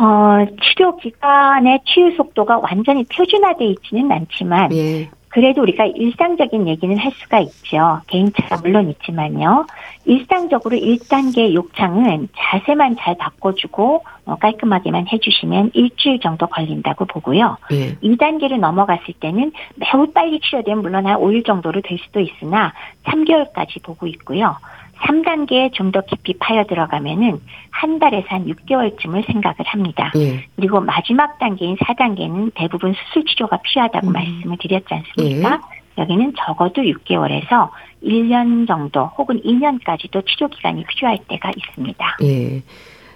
어, 0.00 0.46
치료 0.62 0.96
기간의 0.96 1.80
치유 1.86 2.14
속도가 2.16 2.58
완전히 2.58 3.04
표준화되어 3.04 3.68
있지는 3.68 4.12
않지만, 4.12 4.72
예. 4.74 5.10
그래도 5.28 5.62
우리가 5.62 5.86
일상적인 5.86 6.68
얘기는 6.68 6.96
할 6.98 7.12
수가 7.12 7.40
있죠. 7.40 8.00
개인차가 8.06 8.58
물론 8.62 8.88
있지만요. 8.90 9.66
일상적으로 10.04 10.76
1단계 10.76 11.52
욕창은 11.54 12.28
자세만 12.36 12.96
잘 12.98 13.16
바꿔주고 13.16 14.04
어, 14.24 14.36
깔끔하게만 14.36 15.08
해주시면 15.12 15.72
일주일 15.74 16.20
정도 16.20 16.46
걸린다고 16.46 17.06
보고요. 17.06 17.56
예. 17.72 17.94
2단계로 17.96 18.58
넘어갔을 18.58 19.14
때는 19.20 19.52
매우 19.76 20.06
빨리 20.12 20.40
치료되면 20.40 20.82
물론 20.82 21.06
한 21.06 21.18
5일 21.18 21.46
정도로 21.46 21.80
될 21.82 21.98
수도 21.98 22.20
있으나 22.20 22.72
3개월까지 23.04 23.82
보고 23.82 24.06
있고요. 24.06 24.56
3단계에 25.02 25.72
좀 25.72 25.92
더 25.92 26.00
깊이 26.02 26.34
파여 26.38 26.64
들어가면은 26.64 27.40
한 27.70 27.98
달에서 27.98 28.26
한 28.28 28.46
6개월쯤을 28.46 29.26
생각을 29.26 29.56
합니다. 29.64 30.12
예. 30.16 30.44
그리고 30.56 30.80
마지막 30.80 31.38
단계인 31.38 31.76
4단계는 31.76 32.52
대부분 32.54 32.92
수술 32.94 33.24
치료가 33.24 33.58
필요하다고 33.62 34.08
음. 34.08 34.12
말씀을 34.12 34.56
드렸지 34.60 34.86
않습니까? 34.90 35.60
여기는 35.96 36.34
적어도 36.38 36.82
6개월에서 36.82 37.70
1년 38.04 38.66
정도 38.68 39.06
혹은 39.18 39.40
2년까지도 39.42 40.24
치료 40.26 40.48
기간이 40.48 40.84
필요할 40.84 41.18
때가 41.28 41.50
있습니다. 41.56 42.16
예. 42.22 42.62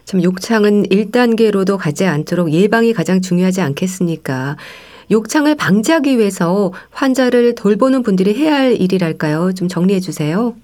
참 0.05 0.23
욕창은 0.23 0.85
1단계로도 0.85 1.79
가지 1.79 2.07
않도록 2.07 2.51
예방이 2.53 2.93
가장 2.93 3.21
중요하지 3.21 3.61
않겠습니까? 3.61 4.57
욕창을 5.11 5.55
방지하기 5.57 6.19
위해서 6.19 6.73
환자를 6.91 7.55
돌보는 7.55 8.03
분들이 8.03 8.35
해야 8.35 8.55
할 8.55 8.81
일이랄까요? 8.81 9.53
좀 9.53 9.69
정리해 9.69 10.01
주세요. 10.01 10.55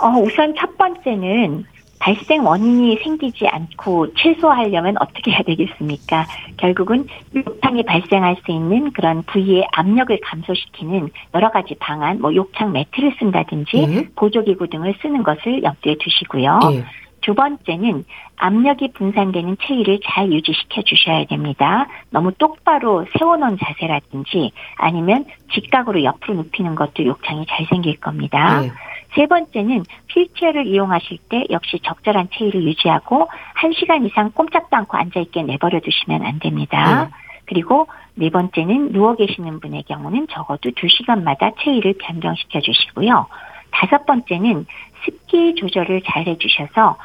어, 0.00 0.08
우선 0.20 0.54
첫 0.56 0.76
번째는 0.76 1.64
발생 1.98 2.44
원인이 2.44 2.98
생기지 3.02 3.46
않고 3.48 4.12
최소화하려면 4.14 4.96
어떻게 5.00 5.30
해야 5.30 5.40
되겠습니까? 5.42 6.26
결국은 6.56 7.06
욕창이 7.34 7.82
발생할 7.84 8.36
수 8.44 8.52
있는 8.52 8.92
그런 8.92 9.22
부위의 9.22 9.66
압력을 9.72 10.18
감소시키는 10.22 11.08
여러 11.34 11.50
가지 11.50 11.74
방안, 11.80 12.20
뭐 12.20 12.34
욕창 12.34 12.72
매트를 12.72 13.16
쓴다든지 13.18 13.76
예. 13.76 14.08
보조기구 14.14 14.68
등을 14.68 14.94
쓰는 15.00 15.22
것을 15.22 15.62
염두에 15.62 15.96
두시고요. 15.98 16.60
예. 16.72 16.84
두 17.26 17.34
번째는 17.34 18.04
압력이 18.36 18.92
분산되는 18.92 19.56
체위를 19.60 19.98
잘 20.04 20.30
유지시켜 20.30 20.82
주셔야 20.82 21.24
됩니다. 21.24 21.88
너무 22.10 22.30
똑바로 22.30 23.04
세워놓은 23.18 23.58
자세라든지 23.58 24.52
아니면 24.76 25.24
직각으로 25.52 26.04
옆으로 26.04 26.34
눕히는 26.34 26.76
것도 26.76 27.04
욕창이 27.04 27.44
잘 27.48 27.66
생길 27.66 27.96
겁니다. 27.96 28.62
예. 28.62 28.70
세 29.16 29.26
번째는 29.26 29.82
휠체어를 30.08 30.66
이용하실 30.68 31.18
때 31.28 31.44
역시 31.50 31.80
적절한 31.82 32.28
체위를 32.32 32.62
유지하고 32.62 33.28
1시간 33.56 34.06
이상 34.06 34.30
꼼짝도 34.30 34.76
않고 34.76 34.96
앉아있게 34.96 35.42
내버려 35.42 35.80
두시면 35.80 36.22
안 36.24 36.38
됩니다. 36.38 37.06
네. 37.06 37.10
그리고 37.46 37.88
네 38.14 38.30
번째는 38.30 38.92
누워 38.92 39.16
계시는 39.16 39.58
분의 39.58 39.82
경우는 39.88 40.28
적어도 40.30 40.70
2시간마다 40.70 41.54
체위를 41.58 41.94
변경시켜 41.98 42.60
주시고요. 42.60 43.26
다섯 43.72 44.06
번째는 44.06 44.66
습기 45.04 45.54
조절을 45.54 46.02
잘 46.06 46.26
해주셔서 46.26 46.96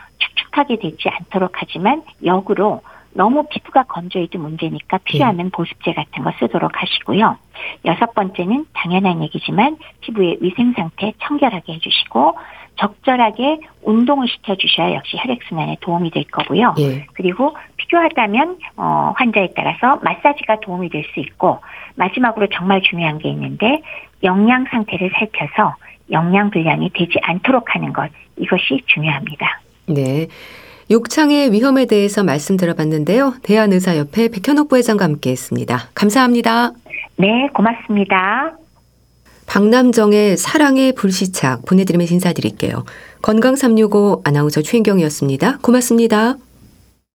축축하게 0.52 0.78
되지 0.78 1.10
않도록 1.10 1.52
하지만 1.56 2.04
역으로 2.24 2.82
너무 3.14 3.46
피부가 3.50 3.84
건조해도 3.84 4.40
문제니까 4.40 5.00
필요하면 5.04 5.50
보습제 5.52 5.94
같은 5.94 6.24
거 6.24 6.32
쓰도록 6.40 6.72
하시고요. 6.82 7.38
여섯 7.86 8.14
번째는 8.14 8.66
당연한 8.74 9.22
얘기지만 9.24 9.78
피부의 10.02 10.38
위생 10.42 10.74
상태 10.74 11.12
청결하게 11.22 11.74
해주시고 11.74 12.38
적절하게 12.78 13.60
운동을 13.84 14.28
시켜주셔야 14.30 14.94
역시 14.94 15.18
혈액순환에 15.18 15.78
도움이 15.82 16.12
될 16.12 16.24
거고요. 16.24 16.76
예. 16.80 17.06
그리고 17.14 17.56
필요하다면 17.76 18.58
어, 18.78 19.14
환자에 19.18 19.50
따라서 19.56 20.00
마사지가 20.02 20.62
도움이 20.62 20.90
될 20.90 21.04
수 21.14 21.20
있고 21.20 21.60
마지막으로 21.96 22.48
정말 22.48 22.82
중요한 22.82 23.18
게 23.18 23.28
있는데 23.30 23.82
영양 24.24 24.64
상태를 24.66 25.12
살펴서 25.14 25.76
영양 26.12 26.50
불량이 26.50 26.92
되지 26.92 27.20
않도록 27.24 27.76
하는 27.76 27.92
것 27.92 28.10
이것이 28.38 28.82
중요합니다. 28.86 29.60
네. 29.88 30.28
욕창의 30.90 31.54
위험에 31.54 31.86
대해서 31.86 32.24
말씀 32.24 32.58
들어봤는데요. 32.58 33.36
대한의사협회 33.44 34.28
백현옥 34.30 34.70
부회장과 34.70 35.06
함께 35.06 35.32
했습니다. 35.32 35.90
감사합니다. 35.96 36.74
네, 37.18 37.48
고맙습니다. 37.54 38.58
박남정의 39.48 40.38
사랑의 40.38 40.94
불시착 40.94 41.66
보내드리면서 41.66 42.14
인사드릴게요. 42.14 42.84
건강365 43.22 44.22
아나운서 44.26 44.62
최인경이었습니다. 44.62 45.60
고맙습니다. 45.62 46.36